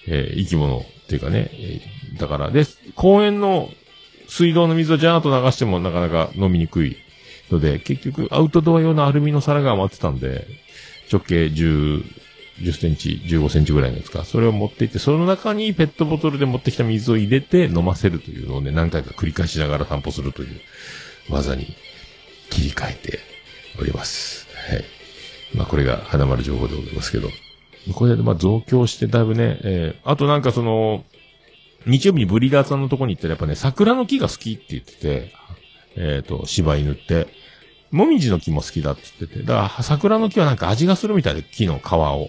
[0.06, 3.70] えー生き物っていうかね、えーだから、で、公園の
[4.30, 6.96] 水道の水をジャーッと流してもなかなか飲みにくい
[7.50, 10.46] ので、結局アウトドア用のアルミの皿が余ってたんで、
[11.12, 12.04] 直径10
[12.60, 14.24] 10センチ、15センチぐらいのやつか。
[14.24, 20.60] それを持っていって、その中にペットボトルで持ってきた水を入れて飲ませるというのをね、何回か繰り返しながら散歩するという
[21.30, 21.74] 技に
[22.50, 23.18] 切り替えて
[23.80, 24.46] おります。
[24.70, 24.84] はい。
[25.54, 27.30] まあこれが花丸情報でございますけど。
[27.94, 31.04] これでまあ増強してだいぶね、えー、あとなんかその、
[31.86, 35.32] 日曜日にブリーダーさんのとこに行ったらやっぱね、桜の木が好きって言ってて、
[35.96, 37.28] えっ、と、柴犬って、
[37.90, 42.28] もみじの木も好きだって言ってて、だから桜の木はなんか味がするみたいで、木の皮を。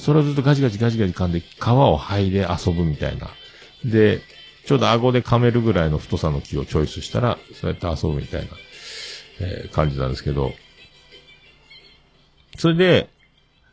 [0.00, 3.28] それをずっとガジガジガジガジ噛んで、皮を剥いで遊ぶみたいな。
[3.84, 4.20] で、
[4.66, 8.48] ちょうど顎で噛めるぐらいの太さの木をチョイスしたら、そうやって遊ぶみたいな、
[9.40, 10.52] えー感じなんですけど。
[12.56, 13.10] それで、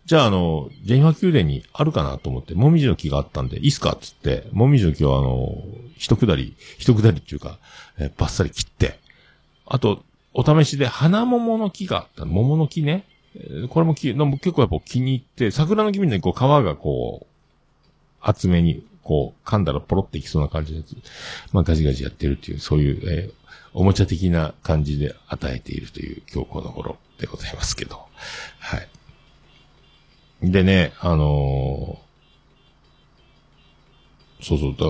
[0.05, 5.63] じゃああの、ジェニファー宮殿にあるかなと思って、もみじの木があったんで、いいっすかっつって、もみじの木をあの、
[5.97, 7.59] 一くだり、一くだりっていうか、
[7.97, 8.99] えーバッサリ切って、
[9.65, 12.25] あと、お試しで花桃の木があった。
[12.25, 13.05] 桃の木ね。
[13.35, 17.27] えこれも木、の結構やっぱ気に入って、桜の木みたいにこう皮がこう、
[18.21, 20.95] 厚めに、こう、噛んだらポロっていきそうな感じのやつ。
[21.51, 23.41] まあガジガジやってるっていう、そういう、えー
[23.73, 28.05] おもちゃ的な感じで与えているという今日この頃でございますけど。
[28.59, 28.87] はい。
[30.41, 32.11] でね、あのー
[34.43, 34.85] そうそう、だ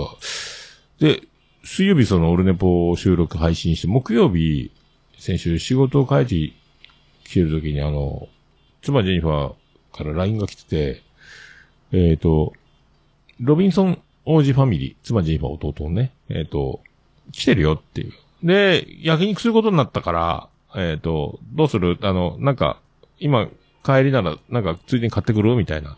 [1.05, 1.23] で、
[1.63, 4.71] 水曜日そのオルネポ収録配信して、木曜日、
[5.19, 6.53] 先週仕事を帰って
[7.25, 8.29] きてる時にあの、
[8.81, 11.01] 妻ジェニファーから LINE が来てて、
[11.91, 12.53] えっ、と、
[13.41, 16.79] ロビンソン王子ファミリー、妻ジェニファー弟のね、えっ、と、
[17.33, 18.13] 来てるよっていう。
[18.43, 21.97] で、焼肉することになったから、えっ、と、どうする？
[22.01, 22.79] あの、なんか、
[23.19, 23.49] 今、
[23.83, 25.55] 帰りなら、なんか、ついでに買ってくる？
[25.55, 25.97] みたいな。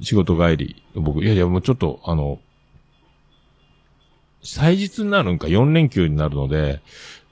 [0.00, 0.82] 仕事帰り。
[0.94, 2.38] 僕、いやいや、もうちょっと、あの、
[4.42, 6.82] 祭日になるんか4連休になるので、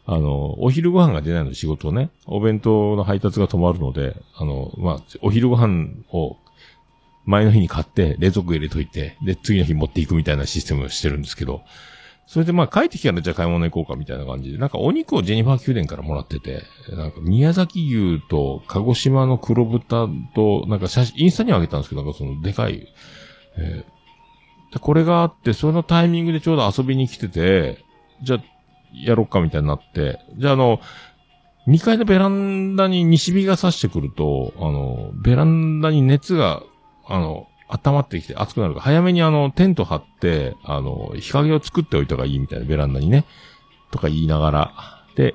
[0.07, 6.39] あの、お昼ご飯が出ないので仕事をね、お弁当の配達が止まるので、あの、まあ、お昼ご飯を
[7.25, 11.63] 前の日に買って冷蔵庫入れといて、で、次の日持っていくみたいなシステムをしてるんですけど、
[12.27, 22.89] それでまあ帰ってきたらじゃあ買い物行こうかみたいな感じで、なんかお肉をジェニファー宮殿からもらってて、なんか宮崎牛と鹿児島の黒豚と、なんか写真、インスタにはあげたんですけど、なんかそのでかい、
[23.59, 23.93] えー
[24.73, 27.85] でこれがあって、そのタイミングでちょうど遊びに来てて、
[28.23, 28.43] じゃあ、
[28.95, 30.81] やろっかみたいになって、じゃああの、
[31.69, 36.63] 2階のベランダに西日が差してくると、あの、ベランダに熱が、
[37.07, 43.25] あの、温まってきて暑くなるから、早めにあの、テント張って、あの、日陰を作っておいた方がいいみたいな、ベランダにね。
[43.91, 44.73] とか言いながら。
[45.17, 45.35] で、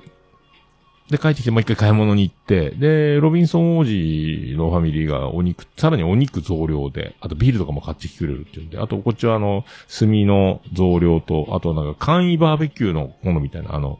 [1.09, 13.99] で、帰ってきてもう一回買い物に行って、で、ロビンソン王子のファミリーがお肉、さらにお肉増量で、あとビールとかも買ってきてくれるっていうんで、あとこっちはあの、炭の増量と、あとなんか簡易バーベキューのものみたいな、あの、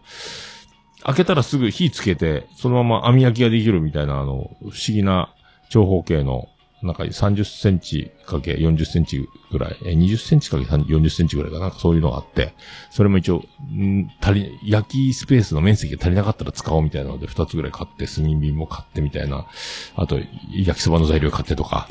[1.04, 5.34] 開けたらすぐ火つけて、そのまま網焼きができるみたいな、あの、不思議な
[5.70, 6.50] 長方形の、
[6.84, 12.54] なんか30センチかけ40センチぐらい、え、20センチかけ40センチぐらいかなそういうのがあって、
[12.92, 19.48] それも一応、ん足り、焼きスペースの面積が足りなかったら使おうみたいなので2つぐらい買って、炭瓶も買ってみたいな、
[19.96, 20.20] あと、
[20.52, 21.88] 焼きそばの材料買ってとか。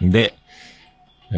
[0.00, 0.34] で、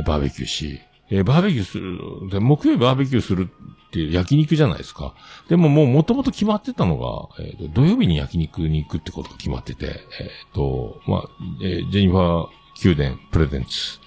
[0.07, 5.15] バーベキューし、えバーベキューする、で、木曜日バーベキューするっていう焼肉じゃないですか。
[5.49, 11.29] でももう元々決まってたのが、えーと土曜日に焼肉に行くってことが決まってて、えっ、と、まあ、
[11.63, 13.99] えジェニファー宮殿プレゼンツ、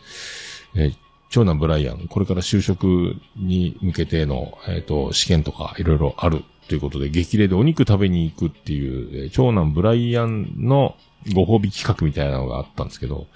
[0.75, 0.91] え
[1.29, 10.95] 長男ブライアン、これから就職に向けての、えっ、と、試験とかいろいろあるということで、激励でお肉食べに行くっていう、え長男ブライアンの
[11.33, 13.27] ご褒美企画みたいなのがあったんですけど、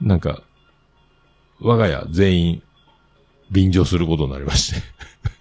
[0.00, 0.42] なんか、
[1.60, 2.62] 我が家全員、
[3.50, 4.82] 便乗することになりまして。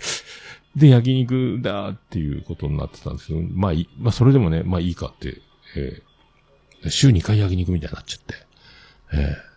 [0.76, 5.41] で、焼肉だっていうことになってたんですけど、まあいい、まあそれでもね、まあいいかって、
[5.76, 6.08] えー
[6.89, 8.36] 週2回焼肉みたいになっちゃって、
[9.13, 9.48] えー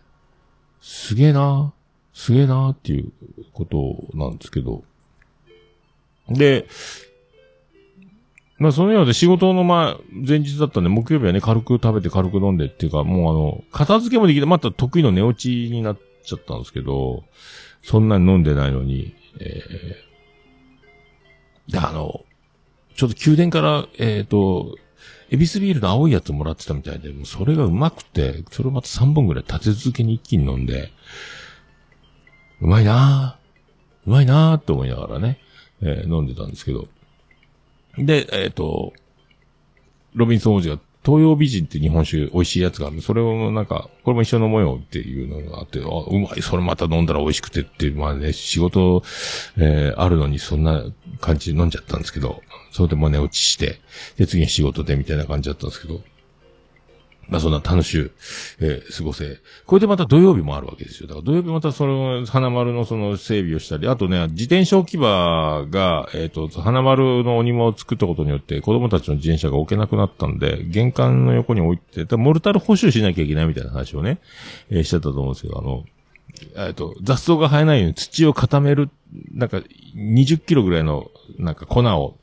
[0.81, 1.71] すげえな
[2.13, 3.11] すげえなっていう
[3.53, 4.83] ことなんですけど、
[6.27, 6.67] で、
[8.57, 17.23] まあそのようで仕事のま前日だったんで、木曜日はね、軽く食べて軽く飲んでっていうか、もうあの、片付けもできて、また得意の寝落ちになっちゃったんですけど、
[17.83, 20.11] そんなに飲んでないのに、えー
[21.71, 22.25] で、あの、
[22.95, 24.77] ちょっと宮殿から、えっ、と、
[25.29, 30.91] エビスビールの青いやつもらってたみたいで、もうそれがうまくて、それをまた3本ぐらい立て続けに一気に飲んで、
[32.59, 35.39] うまいなぁ、うまいなぁって思いながらね、
[35.81, 36.87] えー飲んでたんですけど。
[37.97, 38.93] で、えっ、と、
[40.13, 43.01] ロビンソン王子が東洋美人って日本酒美味しいやつがある。
[43.01, 45.85] それをなんか、これも一緒の模様っていうのがあって、う
[46.19, 49.03] まい、それまた飲んだら美味しくてっていう、まあね、仕事、
[49.57, 50.83] えーあるのにそんな
[51.19, 53.81] 感じで飲んじゃったんですけど、それでもう寝落ちして、
[54.17, 56.01] で、次に仕事でみたいな感じだったんですけど、
[57.31, 58.11] まあそんな楽しゅう、
[58.59, 59.39] えー過ごせ。
[59.65, 61.07] これでまた土曜日もあるわけですよ。
[61.07, 74.19] だから土曜日またその、花丸のその整備をしたり、あとね、自転車置き場が、えっ、と、花丸のお庭を作ったことによって子供たちの自転車が置けなくなったんで、玄関の横に置いて、だモルタル補修しなきゃいけないみたいな話をね、
[74.69, 75.85] えーしてたと思うんですけど、あの、
[76.57, 78.89] えっと、雑草が生えないように土を固める、
[79.33, 79.61] なんか、
[79.95, 82.17] 20キロぐらいの、なんか粉を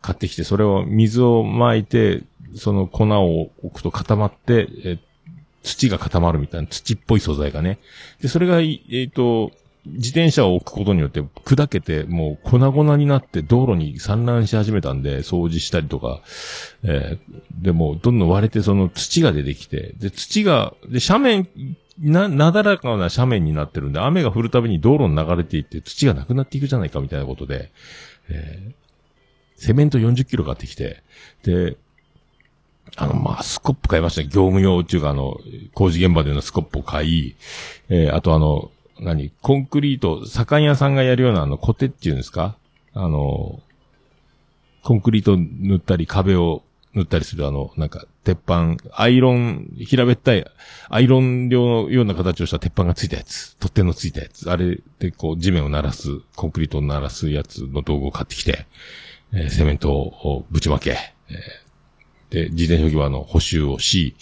[0.00, 2.22] 買ってきて、それを水を撒いて、
[2.56, 4.98] その粉を置くと固まって、え
[5.62, 7.78] 土が固まるみたいな土っぽい素材がね。
[8.20, 9.52] で、それが、えっ、と、
[9.86, 16.20] 自転車を置くことによって砕けて、もう粉々になって道路に散乱し始めたんで、掃除したりとか、
[16.84, 27.70] えーでも、どんどん割れてその土が出てきて、で、土が、で、斜面、な、なだらかな斜面になってるんで、雨が降るたびに道路に流れていって土がなくなっていくじゃないかみたいなことで、
[28.28, 28.82] えー
[29.62, 31.04] セメント40キロ買ってきて、
[31.44, 31.76] で、
[32.96, 34.26] あの、まあ、スコップ買いましたね。
[34.26, 35.38] 業務用っていうか、あの、
[35.74, 37.36] 工事現場でのスコップを買い、
[37.88, 42.56] えーあとあの、何コンクリート、左官屋さんがやるようなあの、コテっていうんですか？
[42.94, 43.60] あの、
[44.82, 46.62] コンクリート塗ったり、壁を
[46.94, 50.46] 塗ったりするあの、なんか、鉄板、アイロン、平べったい、
[50.88, 58.66] アイロン量のような形をした鉄板がついたやつ、取っ手のついたやつ、あれでこう、地面を鳴らす、コンクリートを鳴らすやつの道具を買ってきて、
[59.32, 61.36] えーセメントをぶちまけ、えー、
[62.52, 64.16] 自転車置き場の補修をし、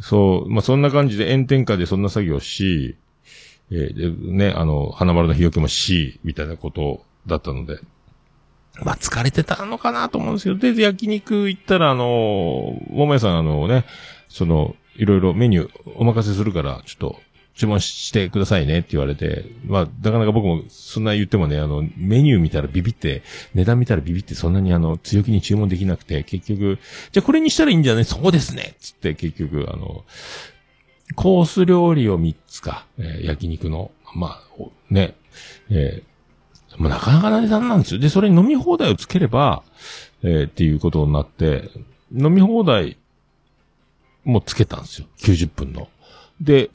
[0.00, 2.96] そう、まあ、そんな感じで炎天下でそんな作業し、
[3.70, 7.78] えー、ね、あの、花丸の日よけもし、みたいなことだったので、
[8.82, 13.84] まあ、疲れてたのかなと思うんですけど、で、焼肉行ったら、あの、桃屋さん、あのね、
[14.28, 17.20] その、いろいろメニューお任せするから、ちょっと、
[17.54, 23.22] 注文してくださいねって言われて、まあ、なかなか僕もそんな言ってもね、あの、メニュー見たらビビって、
[23.54, 26.78] 値段見たらビビってそんなにあの、強気に注文できなくて、結局、
[27.12, 28.04] じゃあこれにしたらいいんじゃない？
[28.04, 30.04] そうですねつって結局、あの、
[31.14, 35.14] コース料理を3つか、えー焼肉の、まあ、ね、
[35.70, 36.14] えー
[36.76, 38.00] まあ、なかなかな値段なんですよ。
[38.00, 39.62] で、それに飲み放題をつければ、
[40.24, 41.70] えーっていうことになって、
[42.12, 42.96] 飲み放題
[44.24, 45.06] もつけたんですよ。
[45.20, 45.88] 90分の。
[46.40, 46.70] で、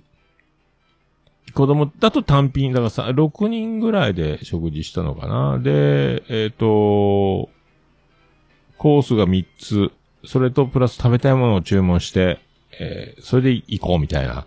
[1.54, 5.60] 子供だと単品、だからさ、6人ぐらいで食事したのかな。
[5.60, 7.50] で、えっ、と、
[8.78, 9.92] コースが3つ、
[10.26, 12.40] それとプラス食べたいものを注文して、
[12.80, 14.46] えーそれで行こうみたいな、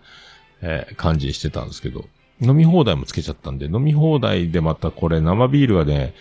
[0.62, 2.06] えー感じしてたんですけど、
[2.40, 6.14] 飲み放題もつけちゃったんで、飲み放題でまたこれ生ビールがね、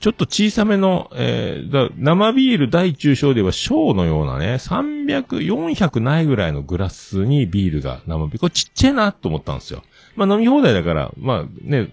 [0.00, 8.38] ちょっと小さめの、えーだ生ビール大中小では小のようなね、300、400ないぐらいのグラスにビールが生ビール。
[8.38, 9.82] これちっちゃいなと思ったんですよ。
[10.16, 11.90] まあ飲み放題だから、まあね、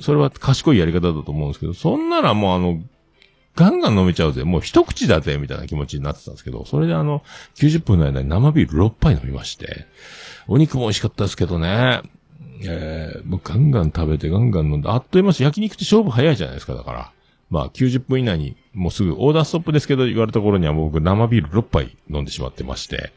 [0.00, 2.80] それは賢いやり方だと思うんですけど、そんならもうあの、
[3.56, 4.44] ガンガン飲めちゃうぜ。
[4.44, 7.24] もう一口だぜ、みたいな気持ちになってたんですけど、それであの、
[7.56, 9.86] 90分の間に生ビール6杯飲みまして、
[10.46, 12.02] お肉も美味しかったですけどね、
[12.62, 15.42] えー、もうガンガン食べてガンガン飲んで、あっという間です。
[15.42, 17.12] 焼肉って勝負早いじゃないですか、だから。
[17.50, 23.12] まあ、90分以内に、もうすぐオーダーストップですけど、言われた頃には僕生ビール6杯飲んでしまってまして。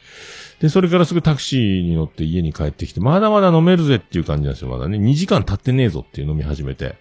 [0.62, 5.00] で、それからすぐタクシーに乗って家に帰ってきて、まだまだ飲めるぜっていう感じなんですよ、まだね。
[5.00, 6.97] 2時間経ってねえぞっていう飲み始めて。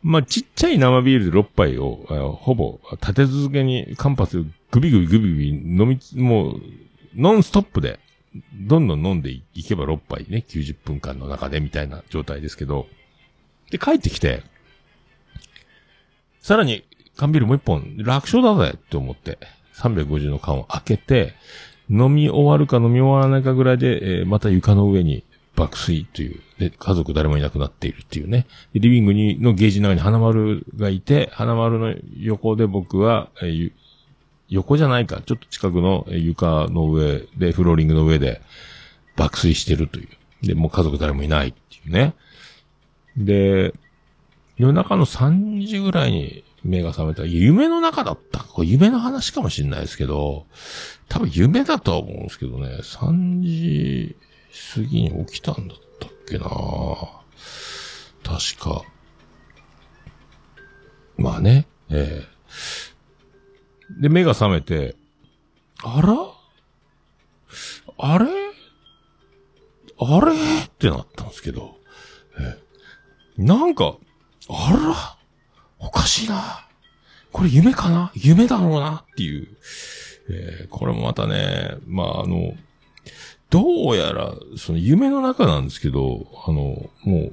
[0.00, 6.60] まあ、ちっちゃい生ビールで6杯を、ほぼ立て続けに間髪グビグビグビグビ飲み、もう、
[7.16, 7.98] ノンストップで、
[8.54, 12.86] どんどん飲んでいけば6杯ね、90分間の中でみたいな状態ですけど。
[13.72, 14.44] で、帰ってきて、
[16.40, 16.84] さらに、
[17.16, 19.38] 缶ビールもう一本、楽勝だぜって思って、
[19.74, 21.34] 350の缶を開けて、
[21.90, 28.46] 飲み終わるか飲み終わらないかぐらいで、えーまた床の上に爆睡という、で、家族誰もいなくなっているっていうね。
[28.74, 33.72] リビングに、のゲージの中に花丸がいて、花丸の横で僕は、えー
[34.50, 38.42] 横じゃないか、ちょっと近くの床の上で、フローリングの上で
[39.16, 40.08] 爆睡してるという。
[40.46, 42.14] で、もう家族誰もいないっていうね。
[43.16, 43.72] で、
[44.56, 47.24] 夜中の3時ぐらいに目が覚めた。
[47.24, 48.40] 夢の中だった。
[48.40, 50.46] これ夢の話かもしれないですけど、
[51.08, 54.16] 多分夢だとは思うんですけどね、3時
[54.74, 56.46] 過ぎに起きたんだったっけな。
[58.22, 58.82] 確か。
[61.16, 64.00] まあね、ええ。
[64.00, 64.96] で、目が覚めて、
[65.82, 66.14] あら？
[67.98, 68.26] あれ？
[69.98, 70.34] あれ？
[70.64, 71.76] ってなったんですけど、
[72.40, 72.58] え
[73.38, 73.42] え。
[73.42, 73.98] なんか、
[74.48, 75.23] あら？
[75.86, 76.66] おかしいな。
[77.30, 78.10] これ夢かな？
[78.14, 79.48] 夢だろうなっていう。
[80.30, 82.54] えーこれもまたね、まあ、あの、
[83.50, 87.32] どうやら、その夢の中なんですけど、あの、もう、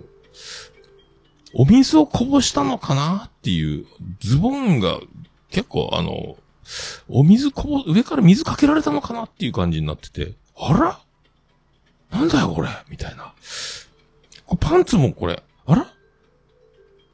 [1.54, 3.86] お水をこぼしたのかなっていう、
[4.20, 5.00] ズボンが
[5.50, 6.36] 結構あの、
[7.08, 11.00] お水こぼ、上から水かけられたのかなっていう感じになってて、あら？
[12.12, 12.70] なんだよこれ？
[12.90, 13.34] みたいな。
[14.60, 15.94] パンツもこれ、あら？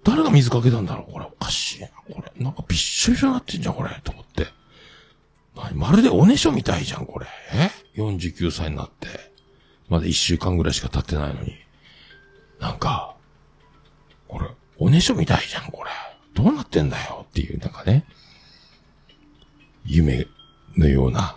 [0.07, 1.11] 誰が水かけたんだろう？
[1.11, 1.87] これおかしいな。
[1.87, 3.89] これ、なんかびっしょびしょになってんじゃん、これ。
[4.05, 4.47] と思って。
[5.73, 7.27] まるでおねしょみたいじゃん、これ。
[7.53, 9.07] え ?49 歳になって。
[9.89, 11.55] まだ1週間ぐらいしか経ってないのに。
[12.61, 13.17] なんか、
[14.29, 14.47] これ、
[14.77, 15.89] おねしょみたいじゃん、これ。
[16.33, 17.25] どうなってんだよ？
[17.29, 18.05] っていう、なんかね。
[19.83, 20.25] 夢
[20.77, 21.35] のような、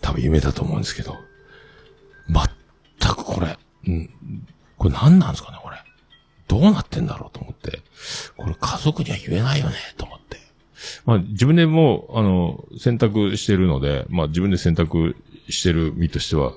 [0.00, 1.16] 多分夢だと思うんですけど。
[2.28, 3.58] 全くこれ、
[3.88, 4.10] うん、
[4.78, 5.76] これ何なんですかね、これ。
[6.48, 7.80] どうなってんだろうと思って。
[8.36, 10.38] これ家族には言えないよね、と思って。
[11.04, 15.16] まあ自分でもう、あの、選択してるので、まあ自分で選択
[15.48, 16.52] してる身としては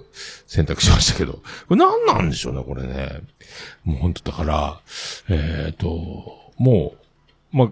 [0.48, 3.22] 選択しましたけど、これ何なんでしょうね、これね。
[3.84, 4.80] もう本当だから、
[5.30, 6.96] えっ、と、も
[7.54, 7.72] う、まあ、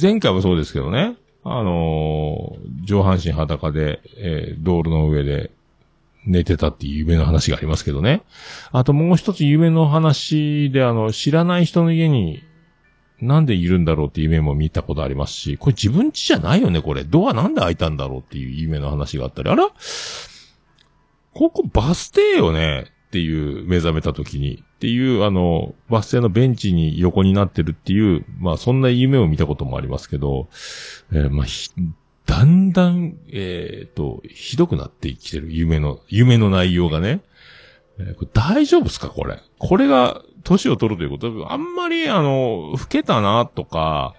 [0.00, 5.50] 前回もそうですけどね、あのー上半身裸で、えー道路の上で
[6.26, 8.22] 寝てたっていう夢の話がありますけどね。
[8.72, 12.42] あともう一つ夢の話で、あの、知らない人の家に、
[13.20, 17.04] なんでいるんだろうっていう夢も見たことありますし、これ自分家じゃないよね、これ。
[17.04, 19.68] ドアなんで開いたんだろうっていう夢の話があったり、あら？
[21.32, 30.48] ここバス停よねっていう目覚めた時に、っていう、あの、バス停のベンチに横になってるっていう、まあそんな夢を見たこともありますけど、
[31.12, 31.46] えーまあ、
[32.30, 37.22] だんだん、えっ、と、ひどくなってきてる夢の、夢の内容がね。
[37.98, 39.08] えーこれ大丈夫ですか？
[39.08, 39.40] これ。
[39.58, 41.52] これが、年を取るということ？
[41.52, 44.14] あんまり、あの、老けたなとか、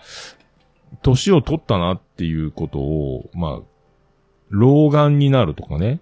[1.04, 3.66] 年を取ったなっていうことを、まあ、
[4.50, 6.02] 老眼になるとかね。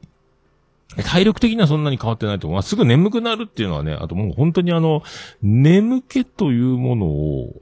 [1.05, 2.57] 体力的にはそんなに変わってないと思う。
[2.57, 5.03] まあ、すぐ眠くなるっていうのはね、あともう本当にあの、
[5.43, 7.53] 眠気というものを、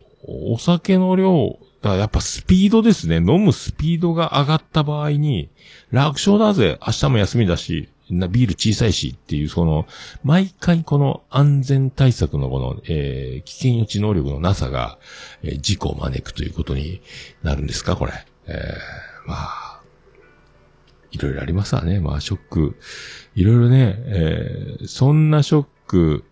[0.53, 3.17] お酒の量、だからやっぱスピードですね。
[3.17, 5.49] 飲むスピードが上がった場合に、
[5.91, 6.79] 楽勝だぜ。
[6.85, 9.85] 明日も休みだし、なビール小さいしっていう、その、
[10.23, 14.97] 毎回この安全対策のこの、えー、危険予知能力のなさが、
[15.43, 17.01] えー事故を招くということに
[17.43, 17.95] なるんですか？
[17.95, 18.13] これ。
[18.47, 19.81] えー、まあ、
[21.11, 21.99] いろいろありますわね。
[21.99, 22.77] まあ、ショック。
[23.35, 26.23] いろいろね、えーそんなショック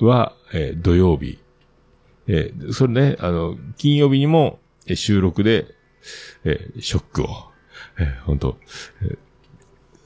[0.00, 1.38] は、えー土曜日。
[2.28, 5.66] えーそれね、あの、金曜日にも、えー収録で、
[6.44, 7.28] えーショックを、
[7.98, 8.58] えー本当
[9.02, 9.18] えー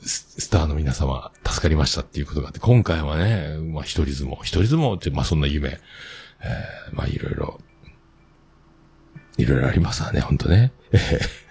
[0.04, 7.60] スターの皆様、助かりましたっていうことがあって、今回はね、まあ、一人相撲、一人相撲って、まあ、そんな夢、えーまあ、いろいろ、
[9.38, 10.72] いろいろありますわね、本当ね。
[10.92, 11.42] えー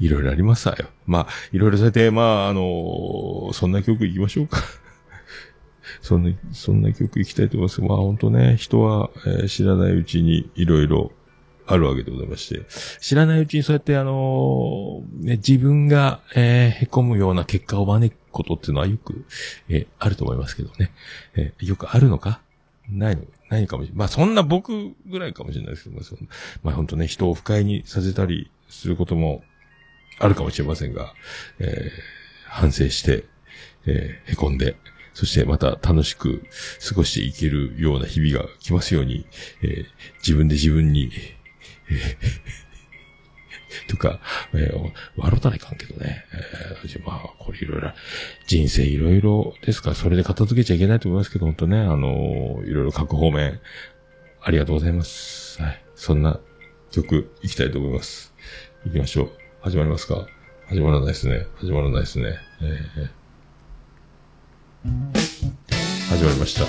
[0.00, 0.86] いろいろありますわよ。
[1.06, 4.58] まあ、いろいろされて、まあ、あのーそんな曲行きましょうか。
[6.02, 7.80] そんな、そんな曲行きたいと思います。
[7.80, 11.12] まあ、本当ね、人は、えー知らないうちにいろいろ
[11.66, 12.62] あるわけでございまして、
[13.00, 19.24] 知らないうちにそうやってあのーね、自分が、えー、凹むような結果を招くことっていうのはよく、
[19.68, 20.92] えーあると思いますけどね。
[21.34, 22.40] えーよくあるのか？
[22.88, 23.22] ないの？
[23.50, 23.98] ないかもしれない。
[23.98, 26.16] まあそんな僕ぐらいかもしれないですけど、まあそ
[26.62, 29.42] まあ本当ね、人を不快にさせたりすることも
[30.18, 31.12] あるかもしれませんが、
[31.58, 31.90] えー
[32.50, 33.24] 反省して、
[33.86, 34.76] えー凹んで、
[35.18, 36.44] そしてまた楽しく
[36.88, 39.26] 過ごしていけるような日々が来ますように、
[39.62, 39.84] えー
[40.20, 41.10] 自分で自分に、
[43.88, 44.20] とか、
[44.54, 46.24] えー笑たらいかんけどね。
[46.32, 47.92] えーまあ、これいろいろ、
[48.46, 53.58] 人生いろいろですから、それで片付けちゃいけないと思いますけど、本当ね、あのーいろいろ各方面、
[54.40, 55.60] ありがとうございます。
[55.60, 55.82] はい。
[55.96, 56.38] そんな
[56.92, 58.32] 曲、いきたいと思います。
[58.84, 59.30] 行きましょう。
[59.62, 60.28] 始まりますか？
[60.68, 61.46] 始まらないですね。
[61.56, 62.38] 始まらないですね。
[62.60, 63.17] えー
[66.10, 66.64] 始まりました。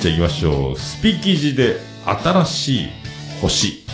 [0.00, 0.76] じゃあ行きましょう。
[0.78, 2.88] スピキジで新しい
[3.40, 3.84] 星。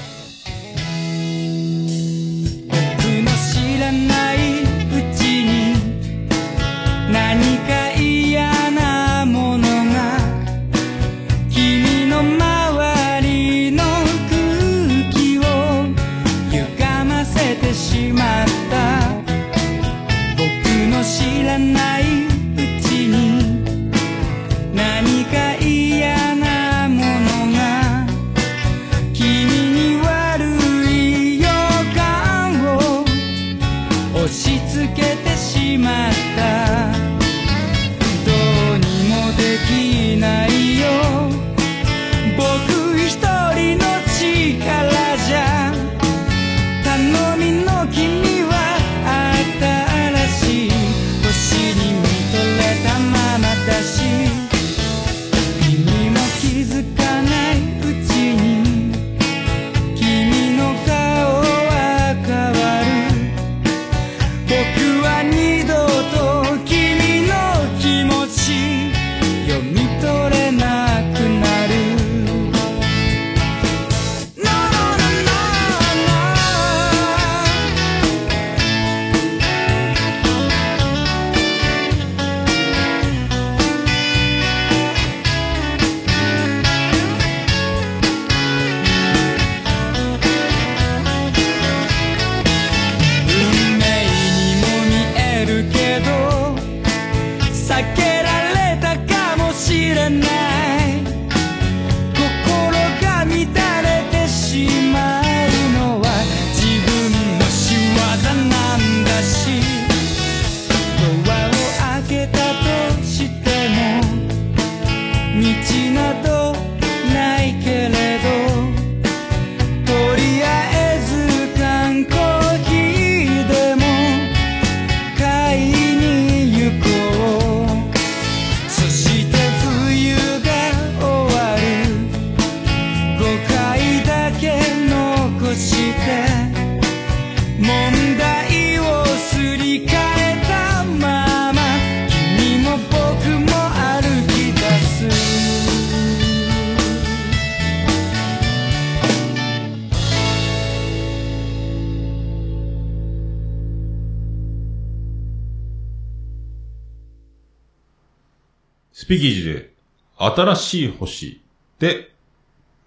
[160.39, 161.43] 新しい星
[161.81, 162.13] で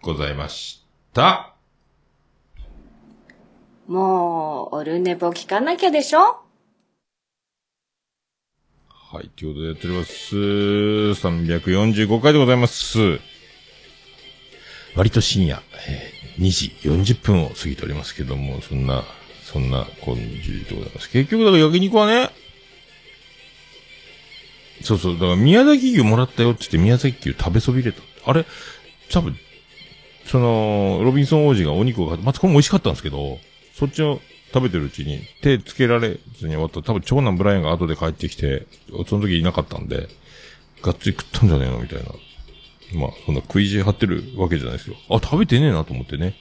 [0.01, 1.53] ございました。
[3.87, 6.37] もう、オルネポ聞かなきゃでしょ？
[8.87, 10.33] はい、ということでやっております。
[10.37, 13.19] 345回でございます。
[14.95, 19.03] 割と深夜、えー2時40分を過ぎておりますけども、そんな、
[19.43, 21.09] そんな感じでございます。
[21.09, 22.29] 結局、だから焼肉はね、
[24.83, 28.01] そうそう、だから宮崎牛もらったよって言って宮崎牛食べそびれた。
[28.25, 28.45] あれ、
[29.11, 29.35] 多分、
[30.25, 33.39] その、ロビンソン王子がお肉を買って、またこれも美味しかったんですけど、
[33.73, 34.21] そっちを
[34.53, 36.81] 食べてるうちに手つけられずに終わった。
[36.81, 38.67] 多分長男ブライアンが後で帰ってきて、
[39.07, 40.07] その時いなかったんで、
[40.81, 42.05] がっつり食ったんじゃねえのみたいな。
[42.93, 44.95] まあ、そんな食い地張ってるわけじゃないですよ。
[45.09, 46.35] あ、食べてねえなと思ってね。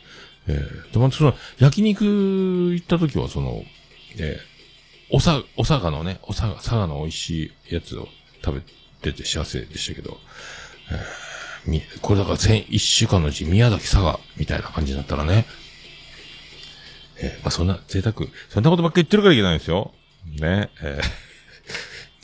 [0.48, 3.62] えー、で、またその、焼肉行った時はその、
[4.18, 8.08] えー、おさ、お佐賀のね、お佐賀、佐賀の美味しいやつを
[8.44, 8.62] 食
[9.02, 10.18] べてて幸せでしたけど、
[10.90, 15.46] えー、み、これだから千、一週間のうち宮崎佐賀みたいな感じになったらね、
[17.18, 18.14] えー、まあそんな贅沢、
[18.48, 19.92] そんなことばっかり言ってるからいけないんですよ。
[20.38, 21.30] ね、えー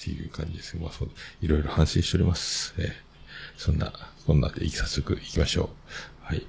[0.06, 0.76] っていう感じです。
[0.76, 1.10] まあそう、
[1.42, 2.74] いろいろ反省しております。
[2.78, 2.90] えー、
[3.56, 3.92] そんな、
[4.24, 5.70] そんなで、早速行きましょ
[6.22, 6.26] う。
[6.26, 6.46] はい。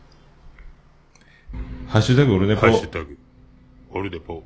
[1.88, 2.62] ハッシュタグオルネポ。
[2.62, 3.18] ハッシュタグ、
[3.90, 4.44] オルデポ。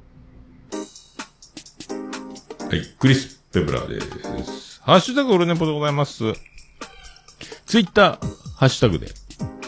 [2.69, 3.99] はい、クリス・ペブラーで
[4.45, 4.70] す。
[4.83, 6.33] ハッシュタグオルネポでございます。
[7.67, 8.19] ツイッター、
[8.55, 9.11] ハッシュタグで、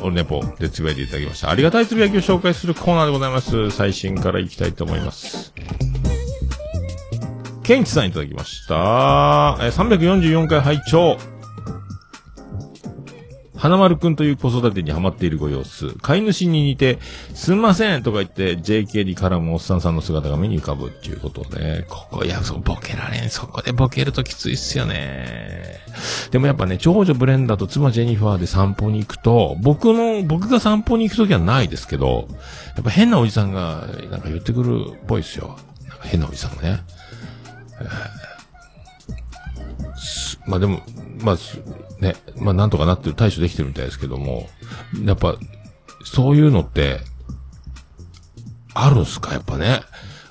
[0.01, 1.51] オルネポでつぶやいていただきました。
[1.51, 3.69] ありがたいつぶやきを紹介するコーナーでございます。
[3.69, 5.53] 最新からいきたいと思います。
[7.63, 9.57] ケンチさんいただきました。
[9.61, 11.17] えー344回拝聴
[13.63, 15.93] 花丸くんという子育てにハマっているご様子。
[16.01, 16.99] 飼い主に似て、
[17.33, 23.29] すんませんとか言って JK に絡むおっさんさんの姿が目に浮かぶっていうことで、ここ、いや、そう、ボケられん。
[23.29, 25.79] そこでボケるときついっすよね。
[26.31, 32.27] でもやっぱね、長女ブレンダーと妻ジェニファーで散歩に行くと、僕の、僕が散歩に行くときはないですけど、
[32.75, 35.57] やっぱ変なおじさんが、なんか言ってくるっぽいっすよ。
[35.87, 36.81] なんか変なおじさんがね。
[39.95, 40.81] すまあでも、
[41.21, 41.37] まあ、
[42.03, 44.49] ね、まあなんとかなってる、対処できてるみたいですけども、
[45.03, 45.35] やっぱ、
[46.03, 46.99] そういうのって、
[48.75, 49.33] あるんすか？
[49.33, 49.81] やっぱね。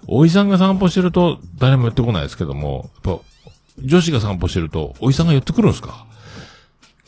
[0.07, 3.23] おじさんが散歩してると誰も寄ってこないですけども、やっぱ、
[3.83, 6.07] 女子が散歩してると、おじさんが寄ってくるんすか？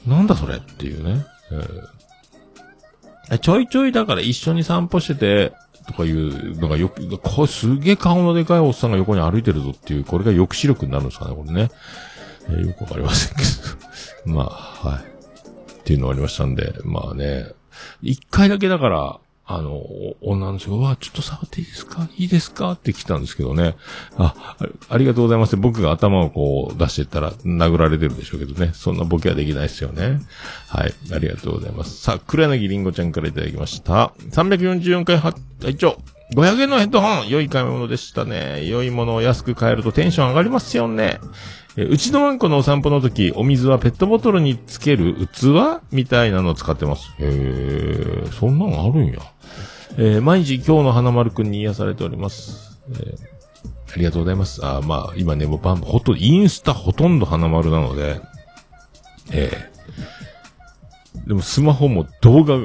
[0.06, 1.26] なんだそれっていうね。
[1.52, 1.94] えー
[3.40, 5.54] ちょいちょいだから一緒に散歩してて、
[5.86, 11.70] とかいうのがよく、こすげえ顔のでかいおっさんが横に歩いてるぞっていう、これが抑止力になるんですかね、これね。
[12.48, 13.42] えーよくわかりませんけ
[14.26, 14.32] ど。
[14.34, 15.04] まあ、はい。
[15.72, 17.46] っていうのがありましたんで、まあね、
[18.02, 19.82] 一回だけだから、あの、
[20.22, 22.08] 女の人が、わ、ちょっと触っていいですか？
[22.16, 22.72] いいですか？
[22.72, 23.76] って来たんですけどね。
[24.16, 24.56] あ、
[24.88, 25.58] ありがとうございます。
[25.58, 28.70] 僕が頭をこう出してったら殴られてるんでしょうけどね。
[28.72, 30.22] そんなボケはできないですよね。
[30.68, 30.94] はい。
[31.12, 31.94] ありがとうございます。
[32.00, 34.14] さあ、黒柳りんごちゃんからいただきました。
[34.30, 35.98] 344回は、一丁。
[36.34, 38.66] 500円のヘッドホン、良い買い物でしたね。
[38.66, 41.20] 良いものを安く買えるとテンション上がりますよね。
[41.76, 47.12] えうちのワンコのお散歩の時、お水はペットボトルにつける器みたいなのを使ってます。
[47.18, 49.18] へー、そんなのあるんや。
[49.96, 52.80] えー毎日今日の花丸くんに癒されております。
[52.90, 53.34] えー
[53.92, 54.64] ありがとうございます。
[54.66, 58.20] あまあ、今ね、もうバンほとんど、インスタほとんど花丸なので、
[59.30, 59.73] えー
[61.26, 62.58] でもスマホも動画、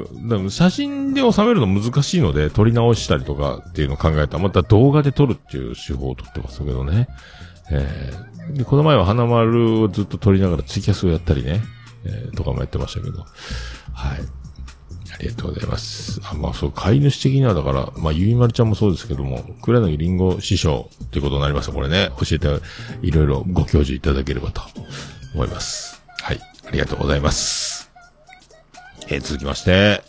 [0.50, 7.08] 写真で収めるの難しいので、撮り直したりとかっていうのを考えたら、また動画で撮るっていう手法を撮ってますけどね。
[7.70, 11.60] えーで、この前は花丸をずっと撮りながらツイキャスをやったりね、
[12.04, 13.20] えーとかもやってましたけど。
[13.20, 13.24] は
[14.14, 14.18] い。
[15.12, 16.20] ありがとうございます。
[16.24, 22.10] あ、まあそう、飼い主的にはだから、まあゆいまるちゃんもそうですけども、黒柳りんご師匠っていうことになります、これね。
[22.18, 22.48] 教えて、
[23.02, 24.62] いろいろご教授いただければと
[25.34, 26.02] 思います。
[26.22, 26.40] はい。
[26.66, 27.79] ありがとうございます。
[29.10, 30.02] えー続きまして、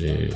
[0.00, 0.30] え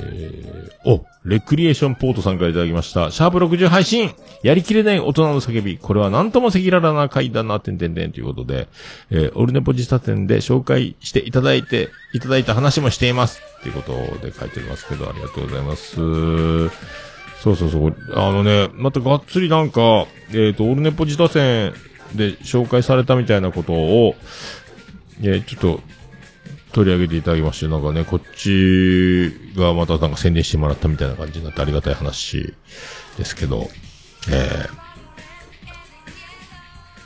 [0.85, 3.11] ー、お、レクリエーションポートさんからいただきました。
[3.11, 4.13] シャープ60配信
[4.43, 5.77] やりきれない大人の叫び。
[5.77, 8.67] これはなんとも赤裸々な回だな、てんてんてんということで、
[9.11, 13.41] えー、オルネポ自他店で紹介していただいて、いただいた話もしています。
[13.59, 13.93] っていうこと
[14.25, 15.95] で書いておりますけど、ありがとうございます。
[17.41, 17.95] そうそうそう。
[18.15, 21.73] あのね、またがっつりなんか、えっ、と、オルネポ自他店
[22.15, 24.15] で紹介されたみたいなことを、
[25.21, 25.81] えちょっと、
[26.71, 32.53] 取り上げていただきまして、なんかね、こっちがまたなんか宣伝してもらったみたいな感じになってありがたい話
[33.17, 33.69] ですけど、
[34.29, 34.67] え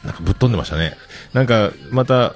[0.03, 0.97] ー、なんかぶっ飛んでましたね。
[1.31, 2.35] なんか、また、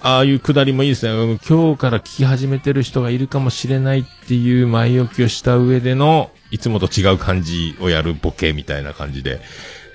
[0.00, 1.38] ああいうくだりもいいですね。
[1.48, 9.40] 今日から聞き始めてる人がいるかもしれないっていう前置きをした上での、いつもと違う感じをやるボケみたいな感じで、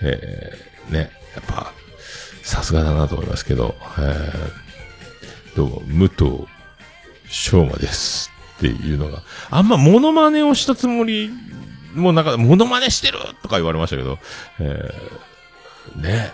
[0.01, 1.71] えー、ね、やっぱ、
[2.43, 6.47] さすがだなと思いますけど、えー、どうも、武藤
[7.27, 11.31] 昌馬ですっていうのが、あんまモノマネをしたつもり、
[11.95, 14.19] もうなんか、モノマネしてるとか言われましたけど、
[14.59, 16.33] えー、ね。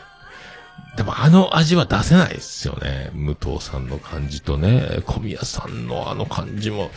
[0.98, 3.12] でもあの味は出せないですよね。
[3.14, 6.90] 武藤さんの感じとね、小宮さんのあの感じも、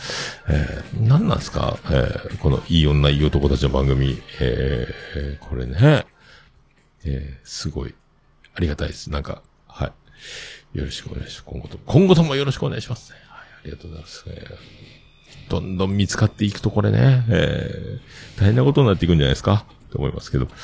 [0.49, 1.77] えー、何なんですか？
[1.85, 6.05] えー、このいい女いい男たちの番組、えー、これね、
[7.05, 7.93] えー、すごい、
[8.55, 9.09] ありがたいです。
[9.09, 9.87] なんか、は
[10.73, 10.77] い。
[10.77, 11.43] よろしくお願いします。
[11.45, 13.11] 今後とも、今後ともよろしくお願いします。
[13.11, 14.23] はい、ありがとうございます。
[14.27, 19.65] えー、どんどん見つかっていくとこれね、えー、大変なことになっていくんじゃないですか？
[19.91, 20.45] と思いますけど。
[20.45, 20.55] はい、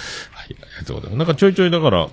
[0.42, 1.18] ありがとうございます。
[1.18, 2.10] なんかちょいちょいだから、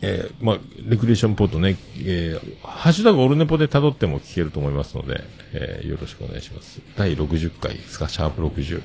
[0.00, 0.58] えー、まあ、
[0.88, 6.80] レクリエーションポートね、えー、ハッシュタグオルネポで辿っても聞けると思いますので、えー、よろしくお願いします。
[6.96, 8.80] 第60回ですか、シャープ60。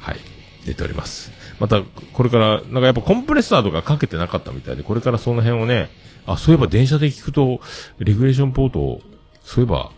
[0.00, 0.18] はい、
[0.66, 1.32] 出ております。
[1.62, 5.90] また、これから、なんかやっぱコンプレッサーとかかけてなかったみたいで、これからその辺をね、
[6.26, 7.60] あ、そういえば電車で聞くと、
[8.00, 9.00] レクリエーションポート、
[9.44, 9.92] そういえば、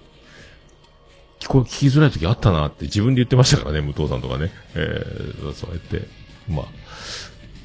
[1.41, 4.51] 聞こ、聞きづらい時あったなって自分で言ってましたからね、武藤さんとかね。
[4.75, 6.07] えー、そうやって、
[6.51, 6.67] まあ、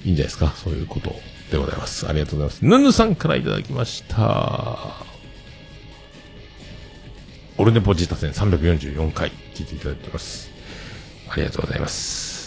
[0.06, 1.14] いいんじゃないですか、そういうこと
[1.52, 2.08] でございます。
[2.08, 2.66] ありがとうございます。
[2.66, 4.78] ヌヌさんからいただきました。
[7.58, 10.50] オルネポジータ戦344回聞いていただいております。
[11.28, 12.39] ありがとうございます。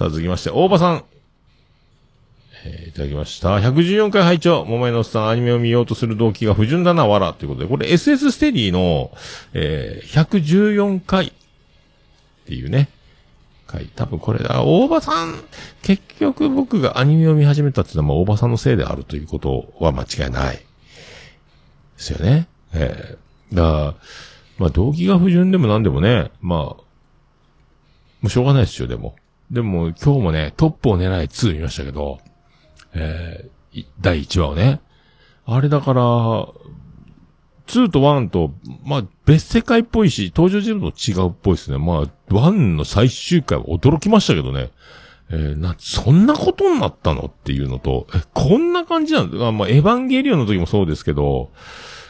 [0.00, 1.04] さあ続きまして、大場さん。
[2.64, 3.58] えーいただきました。
[3.58, 7.34] 114回拝聴桃屋のおっさん、アニメを見ようとする動機が不純だな、わら。
[7.34, 9.10] ということで、これ SS ステディの、
[9.52, 11.32] えー114回っ
[12.46, 12.88] ていうね、
[13.66, 13.90] 回。
[13.94, 15.34] 多分これだ、大場さん、
[15.82, 20.56] 結局僕がアニメを見始めたっていうのは、まあ大場さんのせいであるということは間違いない。
[20.56, 20.62] で
[21.98, 22.48] すよね。
[22.72, 23.18] え
[23.52, 23.94] えだから、
[24.56, 26.84] まあ動機が不純でも何でもね、まあ、も
[28.24, 29.14] うしょうがないですよ、でも。
[29.50, 32.20] でも今日もね、トップを狙い2見ましたけど、
[32.94, 33.50] えー
[34.00, 34.80] 第1話をね。
[35.46, 36.02] あれだから、
[37.68, 38.52] 2と1と、
[38.84, 41.78] まあ、別世界っぽいし、登場人物も違うっぽいですね。
[41.78, 44.70] まあ、1の最終回は驚きましたけどね。
[45.30, 49.52] えーな、そんなことになったのっていうのと、え、こんな感じなんだ。
[49.52, 51.52] まあ、エヴァンゲリオンの時もそうですけど、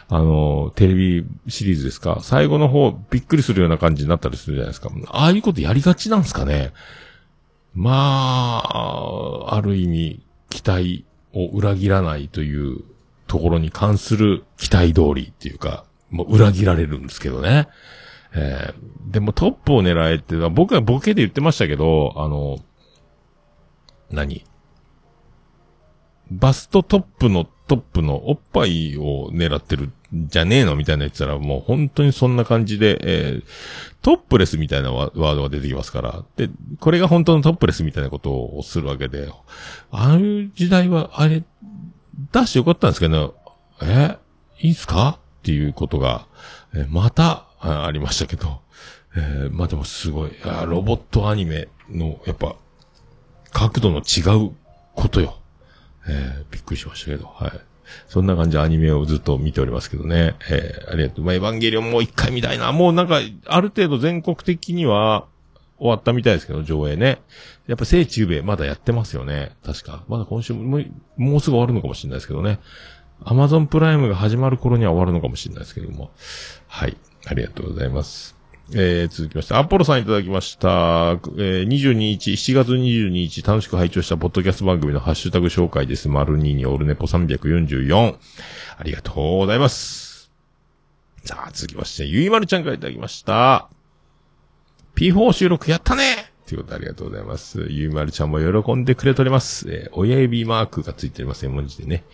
[0.09, 4.91] あの、テレビシリーズですか最後の方、びっくりするような感じになったりするじゃないですか。
[5.09, 6.73] ああいうことやりがちなんですかね。
[7.75, 12.85] まあ、ある意味、期待を裏切らないという
[13.27, 17.69] ところに関する期待通りっていうか、もう裏切られるんですけどね。
[18.35, 22.59] えーでもトップを狙えって、僕はボケで言ってましたけど、あの、
[24.09, 24.45] 何？
[26.31, 33.45] バストトップのトップのおっぱいを狙ってるじゃねえのみたいな言ってたら、もう本当にそんな感じで、えー
[34.03, 36.25] トップレスみたいなワードが出てきますから。
[36.35, 36.49] で、
[36.79, 39.29] これが本当のトップレスみたいなことをするわけで、
[39.91, 41.45] あの時代は、あれ、
[42.33, 43.37] 出してよかったんですけど、
[43.83, 44.17] え
[44.61, 45.19] いいっすか？
[45.41, 46.27] っていうことが、
[46.75, 48.63] えまた、あありましたけど、
[49.15, 52.57] えーまあでもすごい、あロボットアニメの、やっぱ、
[53.53, 54.53] 角度の違う
[54.95, 55.37] ことよ。
[56.09, 57.61] えーびっくりしましたけど、はい。
[58.09, 60.35] そんな感じでアニメをずっと見ておりますけどね。
[60.51, 61.25] えーありがとう。
[61.25, 62.73] まあ、エヴァンゲリオンもう一回見たいな。
[62.73, 65.27] もうなんか、ある程度全国的には
[65.79, 67.21] 終わったみたいですけど、上映ね。
[67.67, 69.53] やっぱ聖中米まだやってますよね。
[69.65, 70.05] 確か。
[70.09, 70.83] まだ今週も、
[71.17, 72.59] もうすぐ終わるのかもしれないですけどね。
[73.23, 76.11] アマゾンプライムが始まる頃には終わるのかもしれないですけども。
[76.67, 76.97] はい。
[77.27, 78.40] ありがとうございます。
[78.73, 80.69] えー、続きまして、アポロさんいただきました。
[80.69, 86.09] えー、22日、7月22日、楽しく拝聴したポッドキャスト番組のハッシュタグ紹介です。
[86.09, 88.17] 丸2にオルネポ344。
[88.79, 90.31] ありがとうございます。
[91.25, 93.69] さあ、続きまして、ゆいまるちゃんからいただきました。
[94.95, 97.67] P4 収録やったねということでありがとうございます。
[97.71, 99.69] ゆいまるちゃんも喜んでくれております。
[99.69, 102.05] えー親指マークがついております、絵文字でね。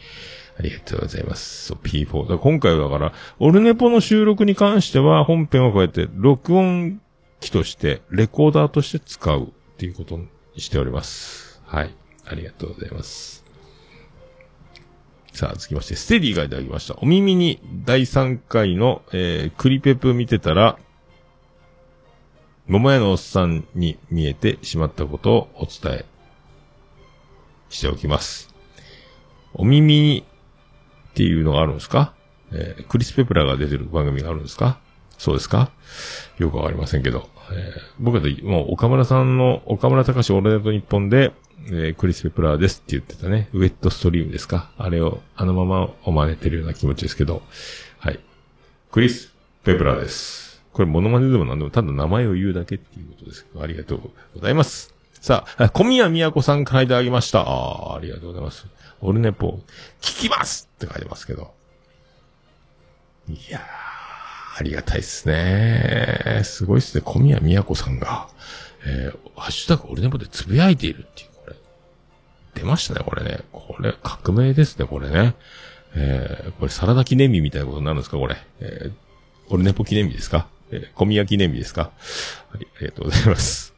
[0.58, 1.66] ありがとうございます。
[1.66, 2.28] そう、P4。
[2.28, 7.00] だ今回はだから、オルネポの収録に関しては、本編をこうやって、録音
[7.40, 9.46] 機として、レコーダーとして使うっ
[9.76, 11.60] ていうことにしております。
[11.66, 11.94] はい。
[12.24, 13.44] ありがとうございます。
[15.32, 16.96] さあ、続きまして、ステディがいただきました。
[17.02, 20.78] お耳に第3回の、えー、クリペプ見てたら、
[22.66, 26.04] 桃屋のおっさんに見えてしまったことをお伝え
[27.68, 28.52] しておきます。
[29.52, 30.24] お耳に
[31.16, 32.12] っていうのがあるんですか？
[32.52, 34.78] えークリス・ペプラーが出てる番組があるんですか？
[35.16, 35.70] そうですか？
[36.36, 37.30] よくわかりませんけど。
[37.50, 41.32] えー僕だと、もう岡村さんの、岡村隆史オールナイト日本で、
[41.68, 43.48] えークリス・ペプラーですって言ってたね。
[43.54, 44.72] ウェットストリームですか？
[44.76, 47.42] あれを、あのままを真似てるような気持ちですけど。
[47.98, 48.20] はい。
[48.92, 49.32] クリス・
[49.64, 50.62] ペプラーです。
[50.74, 54.94] これ、モノマネでもなんでも、ただ名前を言うだけっていうことですけど、ありがとうございます。
[55.22, 57.40] さあ、あ小宮宮子さんからいただきました。
[57.40, 58.66] ああ、ありがとうございます。
[59.00, 59.60] オルネポ、
[60.00, 61.54] 聞きますって書いてますけど。
[63.28, 63.62] いやー、
[64.58, 66.42] ありがたいですね。
[66.44, 67.02] すごいですね。
[67.04, 68.28] 小宮宮子さんが、
[68.84, 71.56] えー、ハッシュタグオルネポでつぶやいているっていう、これ。
[72.54, 73.40] 出ましたね、これね。
[73.52, 75.34] これ、革命ですね、これね。
[75.94, 78.36] えー、これサラダ記念日みたいなことになるんですか、これ。
[78.60, 78.92] えー、
[79.48, 80.46] オルネポ記念日ですか？
[80.70, 81.90] えー、小宮記念日ですか？
[82.50, 83.74] はい、ありがとうございます。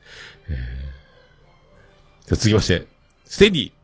[0.48, 2.86] えー、じゃあ続きまして、
[3.24, 3.77] ステディ。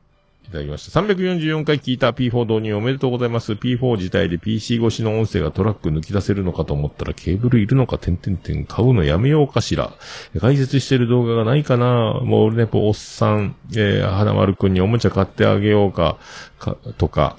[0.47, 1.01] いただきました。
[1.01, 3.53] 344回聞いた P4 導入おめでとうございます。
[3.53, 9.93] P4 自体で PC 越しの音声がトラック抜き出せるのかと思ったらケーブルいるのか点々点買うのやめようかしら。
[10.39, 16.19] 解説してる動画がないかなもう俺ね、おっさん、えー、花丸くんにおもちゃ買ってあげようか、
[16.59, 17.37] か、とか、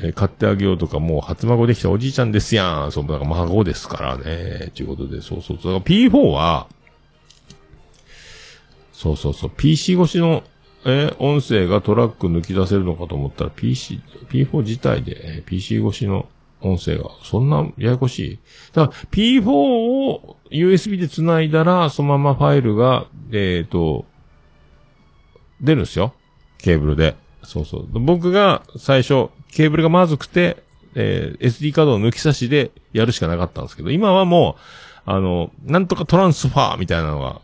[0.00, 2.92] え買ってあげようとか、もう初孫できたおじいちゃんですやん。
[2.92, 4.70] そう、だから孫ですからね。
[4.74, 5.78] ということで、そうそうそう。
[5.78, 6.66] P4 は、
[8.92, 9.50] そうそうそう。
[9.56, 10.44] PC 越しの、
[10.84, 16.28] え音声がトラック抜き出せるのかと思ったら PC、P4 自体で、PC 越しの
[16.60, 18.38] 音声が、そんなややこしい。
[18.72, 24.04] だから P4 を USB で繋いだら、そのままファイルが、えっ、と、
[25.60, 26.14] 出るんですよ。
[26.58, 27.16] ケーブルで。
[27.44, 27.86] そうそう。
[27.92, 30.62] 僕が最初、ケーブルがまずくて、
[30.94, 34.56] えー SD カードの抜き差しでやるしかなかったんですけど、今はも
[35.06, 37.40] う、あの、なんとかトランスファーみたいなのが、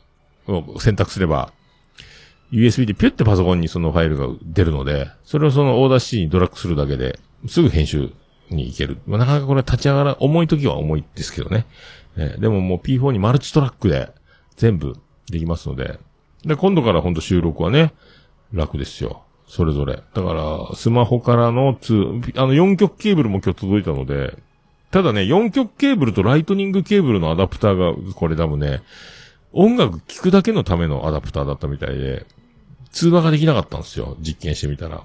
[0.47, 1.53] を選択すれば、
[2.53, 8.11] USB でピュってパソコンにそのファイルが出るので、それをそのオーダー C にドラッグするだけで、すぐ編集
[8.51, 8.99] に行ける。
[9.07, 11.67] まあ、なかなかこれ立ち上がら、重い時は重いですけどね。
[12.17, 14.11] えーでももう P4 にマルチトラックで
[14.57, 14.97] 全部
[15.31, 15.99] できますので、
[16.45, 17.93] で、今度から本当収録はね、
[18.53, 19.23] 楽ですよ。
[19.47, 19.97] それぞれ。
[19.97, 24.37] だから、スマホからの2、あの4極ケーブルも今日届いたので、
[24.91, 28.83] ただね、4極ケーブルとライトニングケーブルのアダプターが、これ多分ね、
[29.53, 32.27] 音楽聴くだけのためのアダプターだったみたいで、
[32.91, 34.17] 通話ができなかったんですよ。
[34.21, 35.03] 実験してみたら。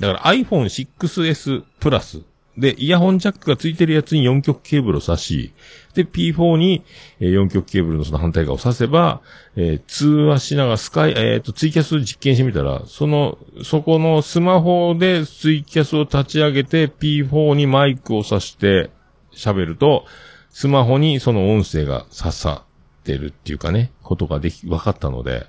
[0.00, 2.22] だから iPhone 6S プラス
[2.56, 5.54] で、イヤホンジャックがついてるやつに4極ケーブルを挿し、
[5.94, 6.84] で、P4 に
[7.18, 9.22] 4極ケーブルのその反対側を挿せば、
[9.56, 18.90] えー通話しながらスカイ、えっ、と、ツイキャス実験してみたら、その、そこのスマホでツイキャスを立ち上げて P4 にマイクを挿して
[19.34, 20.04] 喋ると、
[20.50, 22.64] スマホにその音声が刺さ
[23.00, 25.46] ってるっていうかね、ことができ、分かったので、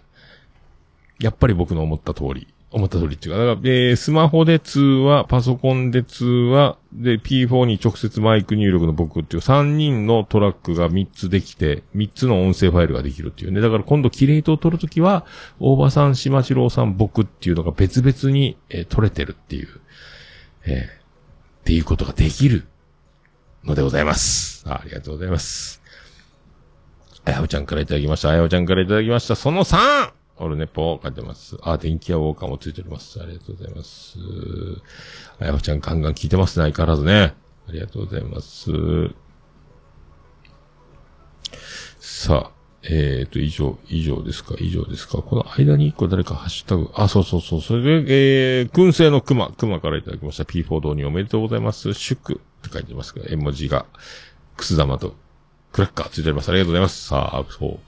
[1.19, 13.61] やっぱり僕の思った通り、思った通りっていうか、だから、えースマホで通話、パソコンで通話、で、P4 に直接マイク入力の僕っていう3人のトラックが3つできて、3つの音声ファイルができるっていうね。
[13.61, 15.25] だから今度キレイトを取るときは、
[15.59, 19.67] 大場さん、島次郎さん、僕っていうのが別々に、えー取れてるっていう、
[20.65, 21.03] えー
[21.63, 22.65] っていうことができる
[23.63, 24.65] のでございます。
[24.67, 25.81] あありがとうございます。
[27.25, 28.31] あやおちゃんからいただきました。
[28.31, 29.35] あやおちゃんからいただきました。
[29.35, 30.11] その 3!
[30.37, 31.57] オルネポ書いてます。
[31.61, 33.21] あ、電気屋ウォーカーもついております。
[33.21, 34.17] ありがとうございます。
[35.39, 36.65] あやおちゃんガンガン聞いてますね。
[36.71, 37.35] 相変わらずね。
[37.67, 38.71] ありがとうございます。
[41.99, 42.51] さあ、
[42.83, 44.55] えーと、以上、以上ですか？
[44.59, 45.21] 以上ですか？
[45.21, 47.61] この間に一個誰かハッシュタグ、あ、そうそうそう。
[47.61, 50.43] それで、えー、燻製の熊、熊からいただきました。
[50.43, 51.93] P4 導入おめでとうございます。
[51.93, 53.85] 祝って書いてますが、絵文字が、
[54.57, 55.15] くす玉と、
[55.71, 56.49] クラッカーついております。
[56.49, 57.07] ありがとうございます。
[57.07, 57.79] さあ、そう。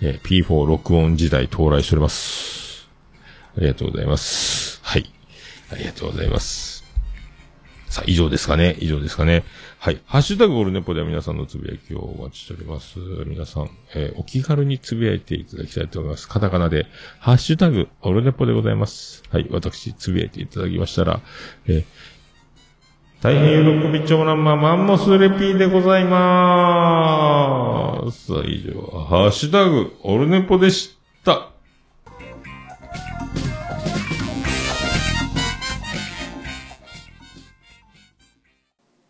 [0.00, 2.88] えー P4 録音時代到来しております。
[3.56, 4.80] ありがとうございます。
[4.82, 5.10] はい。
[5.72, 6.84] ありがとうございます。
[7.88, 9.44] さあ、以上ですかね以上ですかね
[9.78, 10.00] はい。
[10.06, 12.98] ハッシュタグオルネポでは皆さんのつぶやきをお待ちしております。
[13.26, 16.28] 皆さん、えーお気軽につぶやいていただきたいと思います。
[16.28, 16.86] カタカナで、
[17.20, 19.22] ハッシュタグオルネポでございます。
[19.30, 19.46] はい。
[19.50, 21.20] 私、つぶやいていただきましたら、
[21.66, 21.84] えー
[23.22, 28.26] 大変喜び長男ママンモスレピーでございまーす。
[28.26, 28.72] さあ、以上、
[29.08, 31.50] ハッシュタグ、オルネポでした。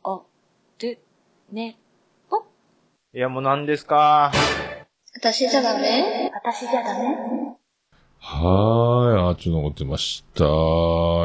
[0.04, 0.24] お、
[0.80, 0.98] る、
[1.52, 1.76] ね、
[2.30, 2.46] ぽ。
[3.12, 4.32] いや、もう何ですか？
[5.18, 6.30] 私じゃダメ？
[6.32, 7.16] 私じゃダメ？
[8.20, 10.44] はーい、あっち残ってました。
[10.44, 10.46] あ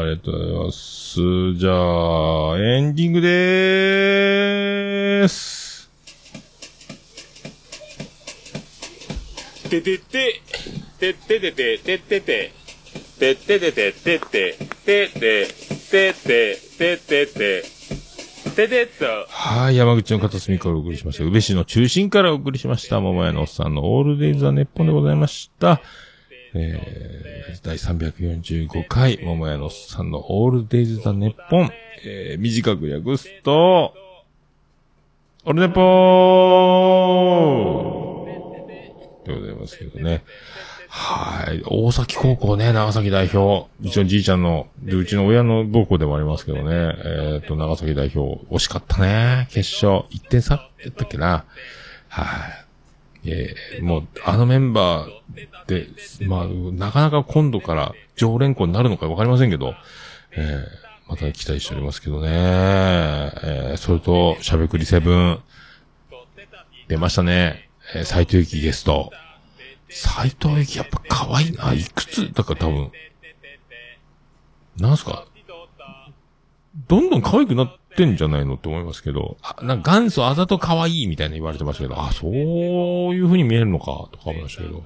[0.04, 1.54] りがとうございます。
[1.56, 5.90] じゃあ、エンディングでーす。
[9.70, 10.42] ててて、
[11.00, 12.52] てててて、ててて、
[13.20, 15.48] てててて、てて、てて、
[15.92, 17.64] てて、ててて、
[18.56, 21.24] ててっと、はい、山口の片隅からお送りしました。
[21.24, 23.00] 宇部市の中心からお送りしました。
[23.00, 25.82] 桃屋のおっさんのオールデイズ・ザ・ネッポンでございました。
[26.54, 31.70] えー、第345回、桃屋のさんのオールデイズ・ザ・ネッポン。
[32.04, 33.94] えー、短く訳すと、
[35.46, 40.24] オルネポーでございますけどね。
[40.90, 41.64] はい。
[41.66, 43.70] 大崎高校ね、長崎代表。
[43.82, 46.96] うちのじいちゃんの、で、うちの親の母校でもありますけどね。
[47.06, 49.48] えっ、と、長崎代表、惜しかったね。
[49.52, 50.04] 決勝。
[50.10, 51.46] 1点差やったっけな。
[52.10, 52.71] はい。
[53.26, 55.88] えーもう、あのメンバーで、
[56.26, 59.76] まあ、なかなか今度から常連校になるのかわかりませんけど、
[60.32, 62.30] えーまた期待しておりますけどね。
[62.30, 65.40] えーそれと、しゃべくりセブン、
[66.88, 67.70] 出ましたね。
[67.94, 69.12] えー、斎藤由貴ゲスト。
[69.90, 71.74] 斎藤由貴やっぱ可愛いな。
[71.74, 72.32] いくつ？
[72.32, 72.92] だから多分。
[74.78, 75.26] なんすか？
[76.88, 79.38] どんどん可愛くなってんじゃないのって思いますけど。
[79.42, 84.84] あ、なんか元祖あざと可愛いみたいな言われてましたけど、あ、そういう風に見えるのか、とか思いましたけど。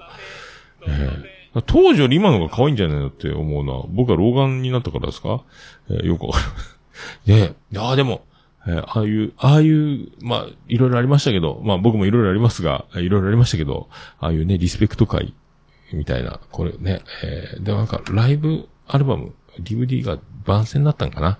[0.88, 1.36] ええ
[1.66, 5.42] 当時より今の方が可愛いんじゃないのって思うのは、僕は老眼になったからですか？
[5.88, 6.80] えーよくわかります。
[7.24, 8.26] ねえ、ああ、でも、
[8.66, 13.88] えーああいう、ああいう、まあ、いろいろありましたけど、まあ僕もいろいろありますが、えーいろいろありましたけど、
[14.20, 15.32] ああいうね、リスペクト会
[15.94, 19.32] みたいな、これね、えーでもなんか、ライブアルバム、
[19.62, 21.38] DVD が番宣だったんかな？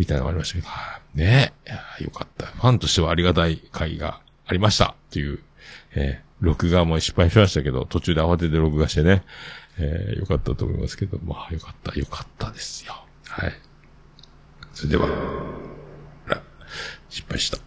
[0.00, 2.46] みたいなのがありましたけど、はいねえ、よかった。
[2.46, 4.86] ファンとしてはありがたい会がありました。
[4.86, 5.40] っていう、
[5.94, 9.24] えー録画も失敗しましたけど、途中で慌てて録画してね、
[9.78, 12.94] えーよかったと思いますけど、まあ、よかった、よかったですよ。
[13.28, 13.52] はい。
[14.72, 15.06] それでは、
[16.26, 16.42] あら
[17.10, 17.58] 失敗した。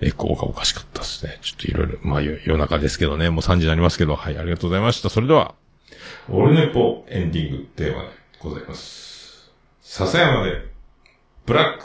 [0.00, 1.38] エコーがおかしかったですね。
[1.42, 5.10] ちょっといろいろ、まあ夜夜中ですけどね、もう3時になりますけど、はい、ありがとうございました。
[5.10, 5.54] それでは、
[6.30, 8.08] オルネポエンディングテーマで
[8.40, 9.52] ございます。
[9.82, 10.75] 笹山で、
[11.46, 11.84] ブラック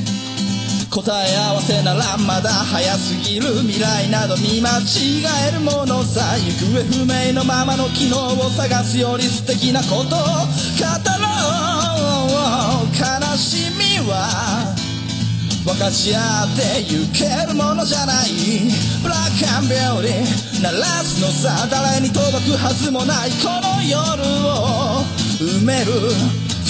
[0.91, 10.21] 答え合わせならまだ早すぎる未来など見間違えるものさ行方不明のままの機能を探すより素敵なことを語ろう。
[12.91, 14.75] 悲しみは
[15.63, 18.27] 分かち合ってゆけるものじゃない。
[19.01, 23.31] ブラックアンビューティー鳴らすのさ誰に届くはずもない。
[23.39, 25.05] この夜を
[25.39, 26.50] 埋める。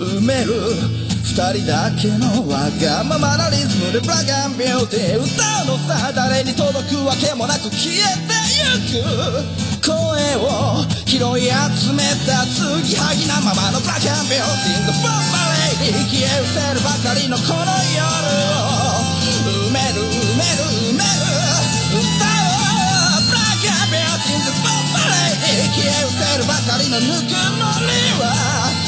[0.00, 0.54] 埋める。
[1.20, 5.28] 二人だけのわがままなリズムでブラックビューティー歌
[5.62, 9.84] うのさ誰に届くわけもなく消えてゆく。
[9.84, 9.94] 声
[10.40, 18.00] を拾い集めた継ぎはぎなままのブラックビューティーのボンバレイに消え失せるばかりのこの夜
[18.56, 19.20] を。
[19.68, 20.64] 埋める埋める
[20.96, 21.20] 埋める。
[21.92, 28.79] ブラックビューティーのボンバレイに消え失せるばかりのぬくもりは。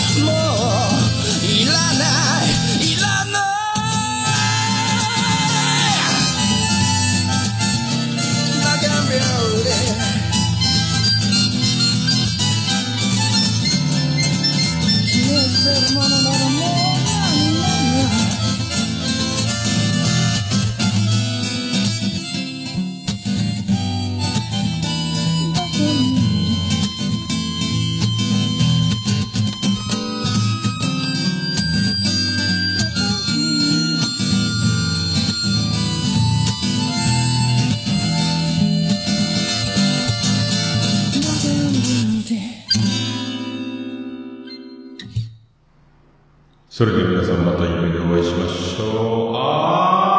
[46.83, 49.37] それでは皆さんまた夢でお会いしましょう。
[49.37, 50.18] あ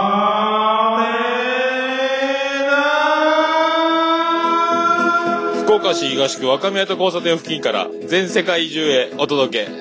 [5.59, 9.71] ー福岡市東区若宮と交差点付近から全世界中へお届け。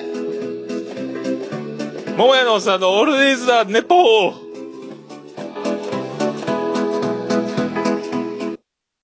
[2.17, 4.52] 桃屋のおっさんのオールディーズだ、ネポー